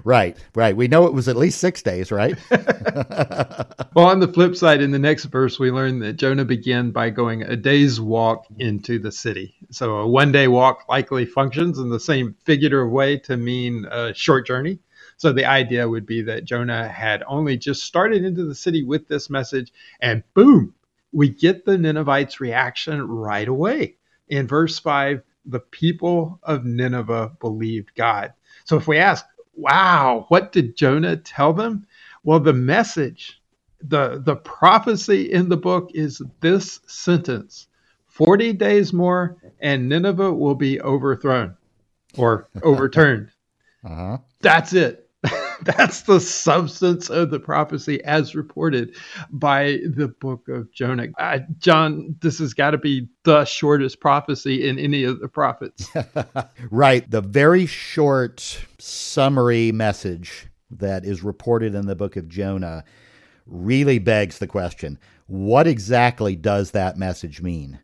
Right, 0.04 0.36
right. 0.54 0.76
We 0.76 0.88
know 0.88 1.06
it 1.06 1.12
was 1.12 1.28
at 1.28 1.36
least 1.36 1.58
six 1.58 1.82
days, 1.82 2.12
right? 2.12 2.36
well, 2.50 4.06
on 4.06 4.20
the 4.20 4.30
flip 4.32 4.56
side, 4.56 4.80
in 4.80 4.90
the 4.90 4.98
next 4.98 5.24
verse, 5.26 5.58
we 5.58 5.70
learn 5.70 5.98
that 6.00 6.14
Jonah 6.14 6.44
began 6.44 6.90
by 6.90 7.10
going 7.10 7.42
a 7.42 7.56
day's 7.56 8.00
walk 8.00 8.46
into 8.58 8.98
the 8.98 9.12
city. 9.12 9.54
So 9.70 9.96
a 9.96 10.06
one 10.06 10.32
day 10.32 10.48
walk 10.48 10.88
likely 10.88 11.24
functions 11.24 11.78
in 11.78 11.90
the 11.90 12.00
same 12.00 12.36
figurative 12.44 12.90
way 12.90 13.18
to 13.20 13.36
mean 13.36 13.86
a 13.90 14.14
short 14.14 14.46
journey. 14.46 14.78
So 15.16 15.32
the 15.32 15.46
idea 15.46 15.88
would 15.88 16.06
be 16.06 16.22
that 16.22 16.44
Jonah 16.44 16.88
had 16.88 17.22
only 17.26 17.56
just 17.56 17.84
started 17.84 18.24
into 18.24 18.44
the 18.44 18.54
city 18.54 18.84
with 18.84 19.08
this 19.08 19.30
message, 19.30 19.72
and 20.00 20.22
boom, 20.34 20.74
we 21.12 21.30
get 21.30 21.64
the 21.64 21.78
Ninevites' 21.78 22.40
reaction 22.40 23.02
right 23.08 23.48
away. 23.48 23.96
In 24.28 24.46
verse 24.46 24.78
5, 24.78 25.22
the 25.46 25.60
people 25.60 26.38
of 26.42 26.64
Nineveh 26.64 27.32
believed 27.40 27.94
God. 27.94 28.34
So 28.64 28.76
if 28.76 28.86
we 28.86 28.98
ask, 28.98 29.24
wow, 29.56 30.26
what 30.28 30.52
did 30.52 30.76
Jonah 30.76 31.16
tell 31.16 31.52
them? 31.52 31.86
Well, 32.24 32.40
the 32.40 32.52
message, 32.52 33.40
the, 33.80 34.20
the 34.24 34.36
prophecy 34.36 35.32
in 35.32 35.48
the 35.48 35.56
book 35.56 35.90
is 35.94 36.22
this 36.40 36.80
sentence 36.86 37.68
40 38.06 38.54
days 38.54 38.92
more, 38.92 39.36
and 39.60 39.88
Nineveh 39.88 40.32
will 40.32 40.54
be 40.54 40.80
overthrown 40.80 41.56
or 42.16 42.48
overturned. 42.62 43.30
uh-huh. 43.84 44.18
That's 44.40 44.72
it. 44.72 45.05
That's 45.66 46.02
the 46.02 46.20
substance 46.20 47.10
of 47.10 47.30
the 47.30 47.40
prophecy 47.40 48.02
as 48.04 48.34
reported 48.34 48.96
by 49.30 49.78
the 49.84 50.08
book 50.08 50.48
of 50.48 50.72
Jonah. 50.72 51.08
Uh, 51.18 51.40
John, 51.58 52.16
this 52.20 52.38
has 52.38 52.54
got 52.54 52.70
to 52.70 52.78
be 52.78 53.08
the 53.24 53.44
shortest 53.44 54.00
prophecy 54.00 54.68
in 54.68 54.78
any 54.78 55.04
of 55.04 55.20
the 55.20 55.28
prophets. 55.28 55.88
right. 56.70 57.08
The 57.10 57.20
very 57.20 57.66
short 57.66 58.64
summary 58.78 59.72
message 59.72 60.46
that 60.70 61.04
is 61.04 61.22
reported 61.22 61.74
in 61.74 61.86
the 61.86 61.96
book 61.96 62.16
of 62.16 62.28
Jonah 62.28 62.84
really 63.46 63.98
begs 63.98 64.38
the 64.38 64.46
question 64.46 64.98
what 65.28 65.66
exactly 65.66 66.36
does 66.36 66.70
that 66.70 66.96
message 66.96 67.42
mean 67.42 67.80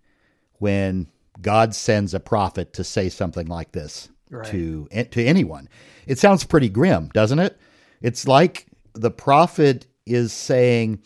when 0.59 1.09
God 1.41 1.75
sends 1.75 2.15
a 2.15 2.21
prophet 2.21 2.73
to 2.75 2.85
say 2.85 3.09
something 3.09 3.47
like 3.47 3.73
this? 3.73 4.09
right. 4.33 4.47
to 4.47 4.89
to 5.11 5.25
anyone. 5.25 5.69
It 6.07 6.19
sounds 6.19 6.45
pretty 6.45 6.69
grim, 6.69 7.11
doesn't 7.13 7.39
it? 7.39 7.59
It's 8.03 8.27
like 8.27 8.67
the 8.95 9.11
prophet 9.11 9.87
is 10.07 10.33
saying, 10.33 11.01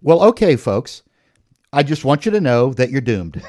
"Well, 0.00 0.22
okay, 0.24 0.56
folks, 0.56 1.02
I 1.72 1.82
just 1.82 2.04
want 2.04 2.24
you 2.24 2.32
to 2.32 2.40
know 2.40 2.72
that 2.74 2.90
you're 2.90 3.00
doomed. 3.00 3.42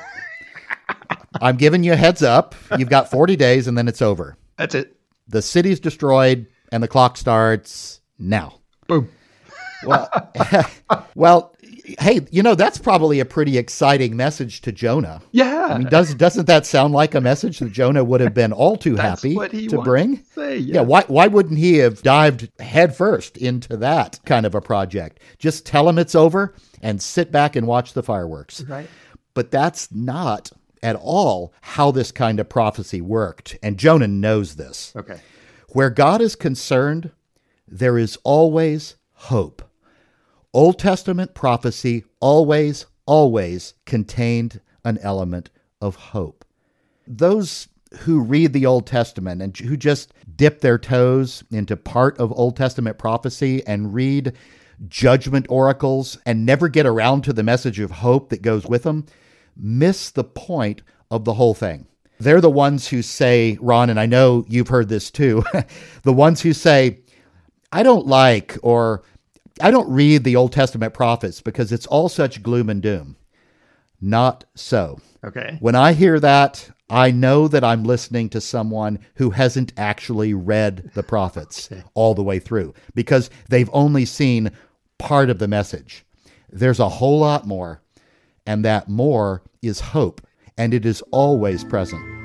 I'm 1.42 1.58
giving 1.58 1.84
you 1.84 1.94
a 1.94 1.96
heads 1.96 2.24
up. 2.24 2.56
You've 2.78 2.90
got 2.90 3.12
40 3.12 3.36
days 3.36 3.68
and 3.68 3.78
then 3.78 3.88
it's 3.88 4.02
over. 4.02 4.38
That's 4.58 4.74
it. 4.76 4.98
The 5.28 5.42
city's 5.42 5.80
destroyed 5.80 6.48
and 6.72 6.82
the 6.82 6.88
clock 6.88 7.18
starts 7.18 8.02
now." 8.18 8.60
Boom. 8.88 9.10
Well, 9.84 10.10
well, 11.16 11.56
hey, 12.00 12.22
you 12.32 12.44
know 12.44 12.56
that's 12.56 12.78
probably 12.78 13.20
a 13.20 13.26
pretty 13.26 13.58
exciting 13.58 14.16
message 14.16 14.62
to 14.62 14.72
Jonah. 14.72 15.22
Yeah, 15.32 15.68
I 15.72 15.78
mean, 15.78 15.88
does 15.88 16.14
doesn't 16.16 16.48
that 16.48 16.66
sound 16.66 16.94
like 16.94 17.16
a 17.16 17.22
message 17.22 17.60
that 17.60 17.72
Jonah 17.72 18.04
would 18.04 18.22
have 18.22 18.34
been 18.34 18.52
all 18.52 18.78
too 18.78 18.96
happy 18.98 19.36
to 19.68 19.82
bring? 19.82 20.18
To 20.18 20.24
say, 20.26 20.58
yes. 20.58 20.76
Yeah, 20.76 20.82
why 20.82 21.04
why 21.08 21.28
wouldn't 21.28 21.60
he 21.60 21.78
have 21.78 22.02
dived 22.02 22.50
headfirst 22.60 23.38
into 23.38 23.78
that 23.78 24.20
kind 24.26 24.46
of 24.46 24.56
a 24.56 24.62
project? 24.62 25.20
Just 25.38 25.66
tell 25.66 25.88
him 25.88 25.98
it's 25.98 26.16
over 26.16 26.54
and 26.82 27.02
sit 27.02 27.32
back 27.32 27.56
and 27.56 27.68
watch 27.68 27.94
the 27.94 28.04
fireworks. 28.04 28.64
Right. 28.64 28.90
But 29.34 29.52
that's 29.52 29.92
not 29.92 30.52
at 30.84 30.96
all 30.96 31.54
how 31.62 31.92
this 31.92 32.12
kind 32.12 32.40
of 32.40 32.50
prophecy 32.50 33.02
worked, 33.02 33.58
and 33.64 33.78
Jonah 33.78 34.08
knows 34.08 34.56
this. 34.56 34.94
Okay. 34.96 35.20
Where 35.70 35.90
God 35.90 36.22
is 36.22 36.36
concerned, 36.36 37.12
there 37.68 37.98
is 37.98 38.18
always 38.24 38.96
hope. 39.14 39.62
Old 40.54 40.80
Testament 40.80 41.34
prophecy 41.34 42.06
always, 42.20 42.86
always 43.06 43.74
contained 43.86 44.62
an 44.84 44.98
element 45.02 45.50
of 45.82 45.96
hope. 45.96 46.46
Those 47.06 47.68
who 48.00 48.22
read 48.22 48.54
the 48.54 48.66
Old 48.66 48.86
Testament 48.86 49.42
and 49.42 49.56
who 49.58 49.78
just 49.78 50.14
dip 50.36 50.62
their 50.62 50.78
toes 50.78 51.44
into 51.52 51.78
part 51.78 52.18
of 52.20 52.32
Old 52.32 52.58
Testament 52.58 52.98
prophecy 52.98 53.66
and 53.66 53.94
read 53.94 54.34
judgment 54.88 55.46
oracles 55.50 56.18
and 56.26 56.46
never 56.46 56.70
get 56.70 56.86
around 56.86 57.24
to 57.24 57.34
the 57.34 57.44
message 57.44 57.80
of 57.80 57.92
hope 57.92 58.30
that 58.30 58.42
goes 58.42 58.66
with 58.66 58.84
them 58.84 59.06
miss 59.60 60.12
the 60.12 60.24
point 60.24 60.82
of 61.10 61.26
the 61.26 61.34
whole 61.34 61.54
thing. 61.54 61.88
They're 62.20 62.42
the 62.42 62.50
ones 62.50 62.88
who 62.88 63.02
say, 63.02 63.58
Ron, 63.62 63.90
and 63.90 64.00
I 64.00 64.06
know 64.06 64.46
you've 64.48 64.70
heard 64.70 64.90
this 64.90 65.12
too, 65.12 65.44
the 66.04 66.14
ones 66.14 66.42
who 66.42 66.54
say, 66.54 67.00
I 67.72 67.84
don't 67.84 68.08
like 68.08 68.58
or 68.64 69.04
I 69.62 69.72
don't 69.72 69.90
read 69.90 70.24
the 70.24 70.36
Old 70.36 70.52
Testament 70.52 70.94
prophets 70.94 71.42
because 71.42 71.72
it's 71.72 71.88
all 71.88 72.10
such 72.10 72.44
gloom 72.44 72.70
and 72.70 72.82
doom. 72.82 73.16
Not 74.00 74.46
so. 74.56 75.00
Okay. 75.24 75.58
When 75.60 75.76
I 75.76 75.94
hear 75.94 76.20
that, 76.20 76.70
I 76.90 77.12
know 77.12 77.48
that 77.48 77.64
I'm 77.64 77.84
listening 77.84 78.30
to 78.30 78.42
someone 78.42 79.00
who 79.16 79.32
hasn't 79.32 79.74
actually 79.76 80.34
read 80.34 80.92
the 80.94 81.04
prophets 81.04 81.70
okay. 81.72 81.84
all 81.96 82.14
the 82.14 82.24
way 82.24 82.40
through 82.40 82.74
because 82.96 83.30
they've 83.50 83.70
only 83.74 84.06
seen 84.06 84.52
part 84.98 85.30
of 85.30 85.40
the 85.40 85.48
message. 85.48 86.06
There's 86.50 86.80
a 86.80 86.90
whole 86.90 87.20
lot 87.20 87.46
more, 87.46 87.82
and 88.46 88.64
that 88.64 88.88
more 88.88 89.44
is 89.62 89.80
hope, 89.80 90.26
and 90.58 90.74
it 90.74 90.86
is 90.86 91.02
always 91.12 91.64
present. 91.64 92.17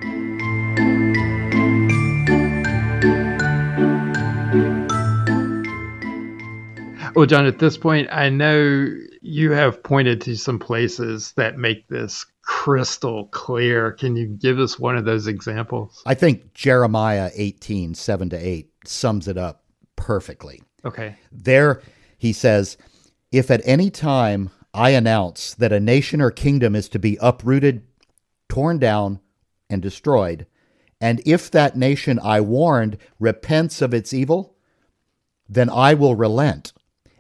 Well, 7.23 7.29
John, 7.29 7.47
at 7.47 7.61
this 7.61 7.79
point, 7.79 8.09
I 8.11 8.31
know 8.31 8.93
you 9.21 9.53
have 9.53 9.81
pointed 9.85 10.21
to 10.23 10.35
some 10.35 10.59
places 10.59 11.31
that 11.37 11.57
make 11.57 11.87
this 11.87 12.27
crystal 12.43 13.27
clear. 13.27 13.93
Can 13.93 14.17
you 14.17 14.27
give 14.27 14.59
us 14.59 14.77
one 14.77 14.97
of 14.97 15.05
those 15.05 15.29
examples? 15.29 16.03
I 16.05 16.15
think 16.15 16.53
Jeremiah 16.53 17.31
18, 17.33 17.95
7 17.95 18.31
to 18.31 18.37
8 18.37 18.73
sums 18.85 19.29
it 19.29 19.39
up 19.39 19.63
perfectly. 19.95 20.63
Okay. 20.85 21.15
There, 21.31 21.81
he 22.19 22.33
says, 22.33 22.77
If 23.31 23.53
at 23.53 23.63
any 23.65 23.89
time 23.89 24.51
I 24.75 24.91
announce 24.91 25.55
that 25.55 25.73
a 25.73 25.79
nation 25.79 26.21
or 26.21 26.33
kingdom 26.33 26.75
is 26.75 26.89
to 26.89 26.99
be 26.99 27.19
uprooted, 27.23 27.87
torn 28.49 28.81
down, 28.81 29.21
and 29.71 29.81
destroyed, 29.81 30.49
And 31.01 31.23
if 31.25 31.53
that 31.53 31.77
nation 31.77 32.19
I 32.21 32.41
warned 32.41 32.99
repents 33.21 33.81
of 33.81 33.95
its 33.95 34.13
evil, 34.13 34.57
then 35.49 35.71
I 35.71 35.95
will 35.95 36.17
relent 36.17 36.73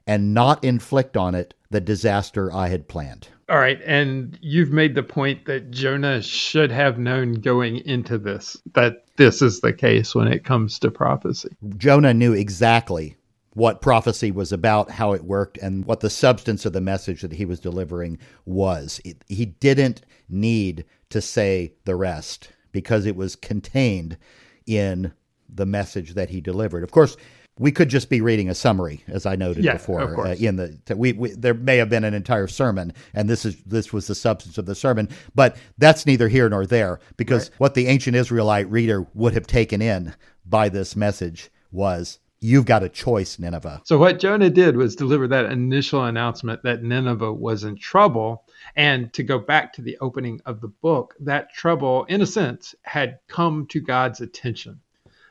and 0.06 0.34
not 0.34 0.62
inflict 0.64 1.16
on 1.16 1.34
it 1.34 1.54
the 1.70 1.80
disaster 1.80 2.52
I 2.52 2.68
had 2.68 2.88
planned. 2.88 3.28
All 3.48 3.58
right. 3.58 3.80
And 3.84 4.38
you've 4.40 4.70
made 4.70 4.94
the 4.94 5.02
point 5.02 5.44
that 5.46 5.70
Jonah 5.70 6.22
should 6.22 6.70
have 6.70 6.98
known 6.98 7.34
going 7.34 7.78
into 7.78 8.18
this 8.18 8.56
that 8.74 9.04
this 9.16 9.42
is 9.42 9.60
the 9.60 9.72
case 9.72 10.14
when 10.14 10.28
it 10.28 10.44
comes 10.44 10.78
to 10.80 10.90
prophecy. 10.90 11.50
Jonah 11.76 12.14
knew 12.14 12.32
exactly 12.32 13.16
what 13.54 13.82
prophecy 13.82 14.30
was 14.30 14.52
about, 14.52 14.90
how 14.90 15.12
it 15.12 15.24
worked, 15.24 15.58
and 15.58 15.84
what 15.84 16.00
the 16.00 16.08
substance 16.08 16.64
of 16.64 16.72
the 16.72 16.80
message 16.80 17.20
that 17.20 17.32
he 17.32 17.44
was 17.44 17.60
delivering 17.60 18.18
was. 18.46 19.00
It, 19.04 19.22
he 19.28 19.44
didn't 19.44 20.02
need 20.28 20.86
to 21.10 21.20
say 21.20 21.74
the 21.84 21.96
rest 21.96 22.50
because 22.72 23.04
it 23.04 23.16
was 23.16 23.36
contained 23.36 24.16
in 24.66 25.12
the 25.54 25.66
message 25.66 26.14
that 26.14 26.30
he 26.30 26.40
delivered. 26.40 26.82
Of 26.82 26.90
course, 26.90 27.16
we 27.58 27.70
could 27.70 27.88
just 27.88 28.08
be 28.08 28.20
reading 28.20 28.48
a 28.48 28.54
summary, 28.54 29.04
as 29.08 29.26
I 29.26 29.36
noted 29.36 29.64
Yeah, 29.64 29.74
before. 29.74 30.26
uh, 30.26 30.34
in 30.34 30.56
the 30.56 30.78
we, 30.96 31.12
we 31.12 31.32
there 31.32 31.54
may 31.54 31.76
have 31.76 31.90
been 31.90 32.04
an 32.04 32.14
entire 32.14 32.46
sermon, 32.46 32.92
and 33.14 33.28
this 33.28 33.44
is 33.44 33.62
this 33.64 33.92
was 33.92 34.06
the 34.06 34.14
substance 34.14 34.58
of 34.58 34.66
the 34.66 34.74
sermon. 34.74 35.08
But 35.34 35.56
that's 35.78 36.06
neither 36.06 36.28
here 36.28 36.48
nor 36.48 36.66
there, 36.66 36.98
because 37.16 37.50
what 37.58 37.74
the 37.74 37.88
ancient 37.88 38.16
Israelite 38.16 38.70
reader 38.70 39.06
would 39.14 39.34
have 39.34 39.46
taken 39.46 39.82
in 39.82 40.14
by 40.46 40.68
this 40.70 40.96
message 40.96 41.50
was, 41.70 42.18
"You've 42.40 42.64
got 42.64 42.82
a 42.82 42.88
choice, 42.88 43.38
Nineveh." 43.38 43.82
So, 43.84 43.98
what 43.98 44.18
Jonah 44.18 44.50
did 44.50 44.76
was 44.76 44.96
deliver 44.96 45.28
that 45.28 45.46
initial 45.52 46.04
announcement 46.04 46.62
that 46.62 46.82
Nineveh 46.82 47.32
was 47.32 47.64
in 47.64 47.76
trouble. 47.76 48.44
And 48.76 49.12
to 49.14 49.24
go 49.24 49.38
back 49.40 49.72
to 49.74 49.82
the 49.82 49.98
opening 50.00 50.40
of 50.46 50.60
the 50.60 50.68
book, 50.68 51.14
that 51.20 51.52
trouble, 51.52 52.04
in 52.04 52.22
a 52.22 52.26
sense, 52.26 52.76
had 52.82 53.18
come 53.26 53.66
to 53.66 53.80
God's 53.80 54.20
attention. 54.20 54.80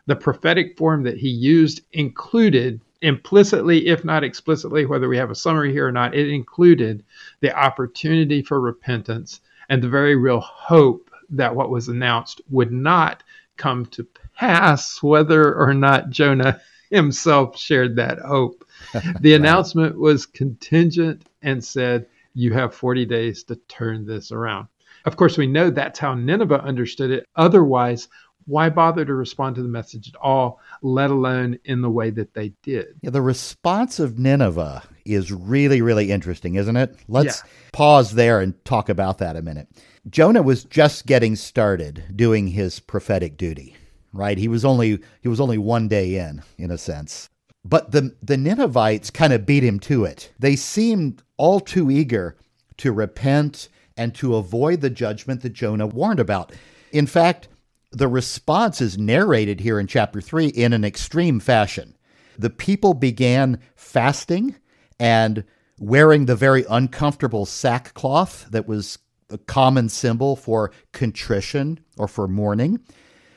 The 0.08 0.15
prophetic 0.15 0.77
form 0.77 1.03
that 1.03 1.17
he 1.17 1.29
used 1.29 1.81
included 1.93 2.81
implicitly, 3.01 3.88
if 3.88 4.05
not 4.05 4.24
explicitly, 4.24 4.86
whether 4.86 5.10
we 5.10 5.17
have 5.17 5.31
a 5.31 5.36
summary 5.36 5.72
here 5.72 5.88
or 5.88 5.91
not, 5.91 6.15
it 6.15 6.29
included 6.29 7.03
the 7.39 7.55
opportunity 7.58 8.41
for 8.41 8.60
repentance 8.60 9.41
and 9.70 9.81
the 9.81 9.89
very 9.89 10.15
real 10.15 10.39
hope 10.39 11.10
that 11.29 11.55
what 11.55 11.70
was 11.70 11.88
announced 11.88 12.41
would 12.50 12.72
not 12.72 13.24
come 13.58 13.86
to 13.88 14.05
pass, 14.36 15.01
whether 15.01 15.55
or 15.55 15.74
not 15.74 16.10
Jonah 16.10 16.60
himself 16.89 17.58
shared 17.58 17.96
that 17.96 18.20
hope. 18.20 18.65
The 19.22 19.36
announcement 19.36 19.98
was 19.98 20.25
contingent 20.25 21.24
and 21.41 21.63
said, 21.63 22.08
You 22.34 22.51
have 22.53 22.74
40 22.74 23.05
days 23.05 23.43
to 23.46 23.55
turn 23.55 24.05
this 24.05 24.31
around. 24.31 24.67
Of 25.05 25.15
course, 25.15 25.38
we 25.38 25.48
know 25.48 25.70
that's 25.70 26.00
how 26.00 26.15
Nineveh 26.15 26.62
understood 26.62 27.12
it. 27.12 27.25
Otherwise, 27.36 28.08
why 28.51 28.70
bother 28.70 29.05
to 29.05 29.13
respond 29.13 29.55
to 29.55 29.63
the 29.63 29.70
message 29.70 30.10
at 30.10 30.15
all, 30.17 30.60
let 30.81 31.10
alone 31.10 31.58
in 31.65 31.81
the 31.81 31.89
way 31.89 32.10
that 32.10 32.34
they 32.34 32.50
did? 32.62 32.88
Yeah, 33.01 33.10
the 33.10 33.22
response 33.22 33.98
of 33.98 34.20
Nineveh 34.20 34.84
is 35.05 35.31
really, 35.31 35.81
really 35.81 36.12
interesting, 36.12 36.55
isn't 36.55 36.75
it? 36.75 36.96
Let's 37.08 37.38
Yeah. 37.43 37.50
pause 37.72 38.12
there 38.12 38.41
and 38.41 38.53
talk 38.65 38.89
about 38.89 39.20
that 39.20 39.38
a 39.38 39.41
minute. 39.41 39.70
Jonah 40.10 40.41
was 40.41 40.65
just 40.65 41.05
getting 41.05 41.36
started 41.36 42.03
doing 42.15 42.48
his 42.48 42.79
prophetic 42.81 43.38
duty, 43.38 43.74
right? 44.12 44.38
He 44.38 44.50
was 44.50 44.65
only 44.65 45.00
he 45.22 45.29
was 45.29 45.39
only 45.39 45.58
one 45.58 45.88
day 45.88 46.17
in, 46.17 46.43
in 46.58 46.72
a 46.72 46.77
sense. 46.77 47.29
But 47.63 47.91
the 47.91 48.13
the 48.22 48.38
Ninevites 48.38 49.12
kind 49.12 49.31
of 49.31 49.46
beat 49.46 49.63
him 49.63 49.79
to 49.81 50.03
it. 50.03 50.31
They 50.39 50.55
seemed 50.58 51.24
all 51.38 51.60
too 51.62 51.89
eager 51.89 52.36
to 52.77 52.91
repent 52.91 53.70
and 53.96 54.13
to 54.15 54.36
avoid 54.36 54.81
the 54.81 54.89
judgment 54.89 55.41
that 55.43 55.53
Jonah 55.53 55.88
warned 55.88 56.20
about. 56.20 56.51
In 56.92 57.05
fact, 57.07 57.48
the 57.92 58.08
response 58.08 58.82
is 58.82 58.98
narrated 58.98 59.60
here 59.60 59.80
in 59.80 59.88
chapter 59.88 60.22
3 60.22 60.48
in 60.48 60.74
an 60.74 60.84
extreme 60.84 61.40
fashion. 61.40 61.96
The 62.38 62.50
people 62.50 62.94
began 62.94 63.60
fasting 63.75 64.56
and 65.00 65.44
wearing 65.77 66.25
the 66.25 66.36
very 66.36 66.66
uncomfortable 66.70 67.46
sackcloth 67.46 68.50
that 68.51 68.68
was 68.68 68.98
a 69.30 69.38
common 69.38 69.90
symbol 69.90 70.36
for 70.36 70.72
contrition 70.92 71.80
or 71.98 72.08
for 72.08 72.27
mourning. 72.27 72.80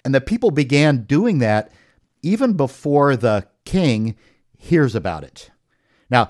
And 0.05 0.14
the 0.14 0.21
people 0.21 0.51
began 0.51 1.05
doing 1.05 1.38
that 1.38 1.73
even 2.23 2.55
before 2.55 3.17
the 3.17 3.47
king 3.64 4.17
hears 4.57 4.95
about 4.95 5.25
it. 5.25 5.51
Now, 6.11 6.29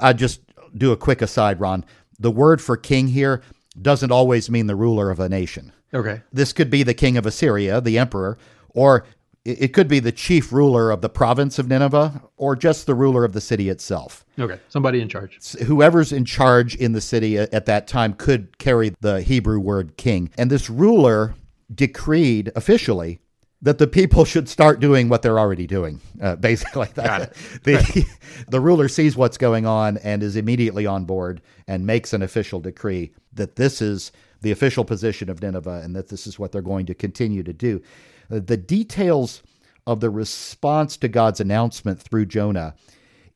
I 0.00 0.12
just 0.12 0.40
do 0.76 0.92
a 0.92 0.96
quick 0.96 1.22
aside, 1.22 1.60
Ron. 1.60 1.84
The 2.18 2.30
word 2.30 2.60
for 2.60 2.76
king 2.76 3.08
here 3.08 3.42
doesn't 3.80 4.12
always 4.12 4.50
mean 4.50 4.66
the 4.66 4.76
ruler 4.76 5.10
of 5.10 5.20
a 5.20 5.28
nation. 5.28 5.72
Okay. 5.94 6.22
This 6.32 6.52
could 6.52 6.70
be 6.70 6.82
the 6.82 6.94
king 6.94 7.16
of 7.16 7.26
Assyria, 7.26 7.80
the 7.80 7.98
emperor, 7.98 8.38
or 8.70 9.04
it 9.46 9.72
could 9.72 9.86
be 9.86 10.00
the 10.00 10.10
chief 10.10 10.52
ruler 10.52 10.90
of 10.90 11.02
the 11.02 11.08
province 11.08 11.58
of 11.60 11.68
Nineveh, 11.68 12.20
or 12.36 12.56
just 12.56 12.86
the 12.86 12.94
ruler 12.96 13.24
of 13.24 13.32
the 13.32 13.40
city 13.40 13.68
itself. 13.68 14.24
Okay. 14.38 14.58
Somebody 14.68 15.00
in 15.00 15.08
charge. 15.08 15.52
Whoever's 15.52 16.12
in 16.12 16.24
charge 16.24 16.74
in 16.74 16.92
the 16.92 17.00
city 17.00 17.38
at 17.38 17.66
that 17.66 17.86
time 17.86 18.14
could 18.14 18.58
carry 18.58 18.92
the 19.00 19.22
Hebrew 19.22 19.60
word 19.60 19.96
king. 19.96 20.30
And 20.36 20.50
this 20.50 20.68
ruler 20.68 21.34
decreed 21.72 22.50
officially 22.56 23.20
that 23.62 23.78
the 23.78 23.86
people 23.86 24.24
should 24.32 24.48
start 24.48 24.80
doing 24.80 25.08
what 25.08 25.22
they're 25.22 25.38
already 25.38 25.66
doing. 25.66 26.00
Uh, 26.20 26.34
basically, 26.36 26.88
Got 26.94 27.22
it. 27.22 27.36
the 27.62 28.06
the 28.48 28.60
ruler 28.60 28.88
sees 28.88 29.16
what's 29.16 29.38
going 29.38 29.64
on 29.64 29.96
and 29.98 30.24
is 30.24 30.34
immediately 30.34 30.86
on 30.86 31.04
board 31.04 31.40
and 31.68 31.86
makes 31.86 32.12
an 32.12 32.22
official 32.22 32.60
decree 32.60 33.12
that 33.32 33.56
this 33.56 33.80
is 33.80 34.10
the 34.46 34.52
official 34.52 34.84
position 34.84 35.28
of 35.28 35.42
Nineveh 35.42 35.80
and 35.82 35.96
that 35.96 36.06
this 36.06 36.24
is 36.24 36.38
what 36.38 36.52
they're 36.52 36.62
going 36.62 36.86
to 36.86 36.94
continue 36.94 37.42
to 37.42 37.52
do. 37.52 37.82
Uh, 38.30 38.38
the 38.38 38.56
details 38.56 39.42
of 39.88 39.98
the 39.98 40.08
response 40.08 40.96
to 40.98 41.08
God's 41.08 41.40
announcement 41.40 42.00
through 42.00 42.26
Jonah 42.26 42.76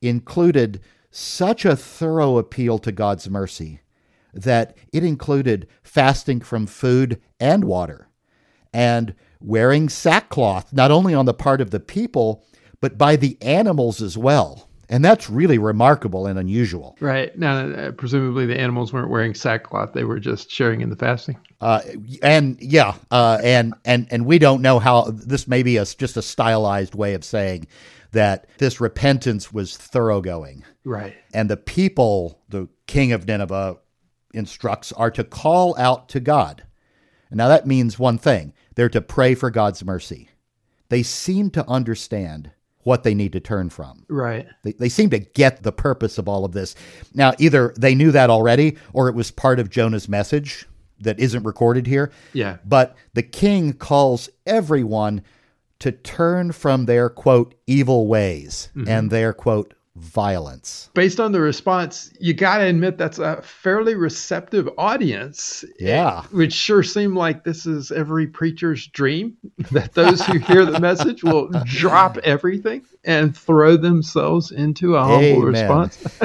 included 0.00 0.80
such 1.10 1.64
a 1.64 1.74
thorough 1.74 2.38
appeal 2.38 2.78
to 2.78 2.92
God's 2.92 3.28
mercy 3.28 3.80
that 4.32 4.76
it 4.92 5.02
included 5.02 5.66
fasting 5.82 6.40
from 6.42 6.68
food 6.68 7.20
and 7.40 7.64
water 7.64 8.08
and 8.72 9.16
wearing 9.40 9.88
sackcloth, 9.88 10.72
not 10.72 10.92
only 10.92 11.12
on 11.12 11.26
the 11.26 11.34
part 11.34 11.60
of 11.60 11.72
the 11.72 11.80
people, 11.80 12.44
but 12.80 12.96
by 12.96 13.16
the 13.16 13.36
animals 13.42 14.00
as 14.00 14.16
well. 14.16 14.69
And 14.90 15.05
that's 15.05 15.31
really 15.31 15.57
remarkable 15.57 16.26
and 16.26 16.37
unusual. 16.37 16.96
Right. 16.98 17.37
Now, 17.38 17.68
uh, 17.68 17.92
presumably 17.92 18.44
the 18.44 18.59
animals 18.59 18.92
weren't 18.92 19.09
wearing 19.09 19.35
sackcloth. 19.35 19.92
They 19.92 20.03
were 20.03 20.18
just 20.18 20.50
sharing 20.50 20.81
in 20.81 20.90
the 20.90 20.96
fasting. 20.96 21.38
Uh, 21.61 21.81
and 22.22 22.61
yeah, 22.61 22.96
uh, 23.12 23.38
and 23.42 23.74
and 23.85 24.09
and 24.11 24.26
we 24.26 24.40
don't 24.40 24.62
know 24.62 24.81
how 24.81 25.12
this 25.12 25.46
may 25.46 25.62
be 25.62 25.76
a, 25.76 25.85
just 25.85 26.16
a 26.16 26.22
stylized 26.22 26.96
way 26.96 27.14
of 27.14 27.24
saying 27.24 27.68
that 28.11 28.48
this 28.59 28.81
repentance 28.81 29.53
was 29.53 29.76
thoroughgoing. 29.76 30.64
Right. 30.85 31.14
And 31.33 31.48
the 31.48 31.57
people, 31.57 32.40
the 32.48 32.68
king 32.88 33.12
of 33.12 33.29
Nineveh 33.29 33.79
instructs, 34.35 34.90
are 34.92 35.12
to 35.12 35.22
call 35.22 35.79
out 35.79 36.09
to 36.09 36.20
God. 36.20 36.64
Now 37.31 37.46
that 37.46 37.64
means 37.64 37.96
one 37.96 38.18
thing 38.18 38.55
they're 38.74 38.88
to 38.88 39.00
pray 39.00 39.37
for 39.37 39.50
God's 39.50 39.85
mercy. 39.85 40.31
They 40.88 41.05
seem 41.05 41.50
to 41.50 41.68
understand 41.68 42.50
what 42.82 43.02
they 43.02 43.14
need 43.14 43.32
to 43.32 43.40
turn 43.40 43.70
from. 43.70 44.04
Right. 44.08 44.46
They, 44.62 44.72
they 44.72 44.88
seem 44.88 45.10
to 45.10 45.18
get 45.18 45.62
the 45.62 45.72
purpose 45.72 46.18
of 46.18 46.28
all 46.28 46.44
of 46.44 46.52
this. 46.52 46.74
Now, 47.14 47.34
either 47.38 47.74
they 47.76 47.94
knew 47.94 48.10
that 48.12 48.30
already 48.30 48.76
or 48.92 49.08
it 49.08 49.14
was 49.14 49.30
part 49.30 49.60
of 49.60 49.70
Jonah's 49.70 50.08
message 50.08 50.66
that 51.00 51.18
isn't 51.18 51.44
recorded 51.44 51.86
here. 51.86 52.10
Yeah. 52.32 52.58
But 52.64 52.96
the 53.14 53.22
king 53.22 53.72
calls 53.72 54.28
everyone 54.46 55.22
to 55.80 55.92
turn 55.92 56.52
from 56.52 56.86
their 56.86 57.08
quote 57.08 57.54
evil 57.66 58.06
ways 58.06 58.68
mm-hmm. 58.76 58.88
and 58.88 59.10
their 59.10 59.32
quote 59.32 59.74
violence. 60.00 60.90
Based 60.94 61.20
on 61.20 61.32
the 61.32 61.40
response, 61.40 62.12
you 62.18 62.34
got 62.34 62.58
to 62.58 62.64
admit 62.64 62.98
that's 62.98 63.18
a 63.18 63.40
fairly 63.42 63.94
receptive 63.94 64.68
audience. 64.78 65.64
Yeah. 65.78 66.24
It 66.24 66.32
would 66.32 66.52
sure 66.52 66.82
seem 66.82 67.14
like 67.14 67.44
this 67.44 67.66
is 67.66 67.92
every 67.92 68.26
preacher's 68.26 68.86
dream 68.86 69.36
that 69.70 69.92
those 69.94 70.24
who 70.24 70.38
hear 70.38 70.64
the 70.64 70.80
message 70.80 71.22
will 71.22 71.50
drop 71.64 72.18
everything 72.18 72.84
and 73.04 73.36
throw 73.36 73.76
themselves 73.76 74.50
into 74.50 74.96
a 74.96 75.02
humble 75.02 75.48
Amen. 75.48 75.90
response. 75.90 76.20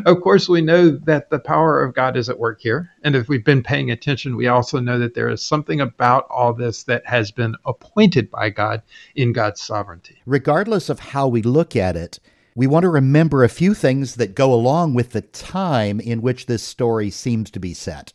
of 0.06 0.20
course, 0.20 0.48
we 0.48 0.60
know 0.60 0.90
that 0.90 1.30
the 1.30 1.38
power 1.38 1.82
of 1.82 1.94
God 1.94 2.16
is 2.16 2.28
at 2.28 2.38
work 2.38 2.60
here. 2.60 2.90
And 3.02 3.14
if 3.14 3.28
we've 3.28 3.44
been 3.44 3.62
paying 3.62 3.90
attention, 3.90 4.36
we 4.36 4.48
also 4.48 4.80
know 4.80 4.98
that 4.98 5.14
there 5.14 5.28
is 5.28 5.44
something 5.44 5.80
about 5.80 6.26
all 6.30 6.52
this 6.52 6.84
that 6.84 7.06
has 7.06 7.30
been 7.30 7.54
appointed 7.64 8.30
by 8.30 8.50
God 8.50 8.82
in 9.14 9.32
God's 9.32 9.60
sovereignty. 9.60 10.16
Regardless 10.26 10.88
of 10.88 11.00
how 11.00 11.28
we 11.28 11.42
look 11.42 11.76
at 11.76 11.96
it, 11.96 12.18
we 12.54 12.66
want 12.66 12.84
to 12.84 12.88
remember 12.88 13.42
a 13.42 13.48
few 13.48 13.74
things 13.74 14.14
that 14.14 14.34
go 14.34 14.52
along 14.52 14.94
with 14.94 15.10
the 15.10 15.22
time 15.22 16.00
in 16.00 16.22
which 16.22 16.46
this 16.46 16.62
story 16.62 17.10
seems 17.10 17.50
to 17.50 17.60
be 17.60 17.74
set. 17.74 18.12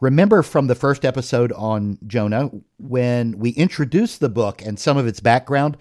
Remember 0.00 0.42
from 0.42 0.66
the 0.66 0.74
first 0.74 1.04
episode 1.04 1.52
on 1.52 1.98
Jonah, 2.06 2.50
when 2.78 3.38
we 3.38 3.50
introduced 3.50 4.20
the 4.20 4.28
book 4.28 4.62
and 4.62 4.78
some 4.78 4.96
of 4.96 5.06
its 5.06 5.20
background, 5.20 5.76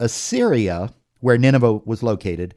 Assyria, 0.00 0.92
where 1.20 1.38
Nineveh 1.38 1.74
was 1.84 2.02
located, 2.02 2.54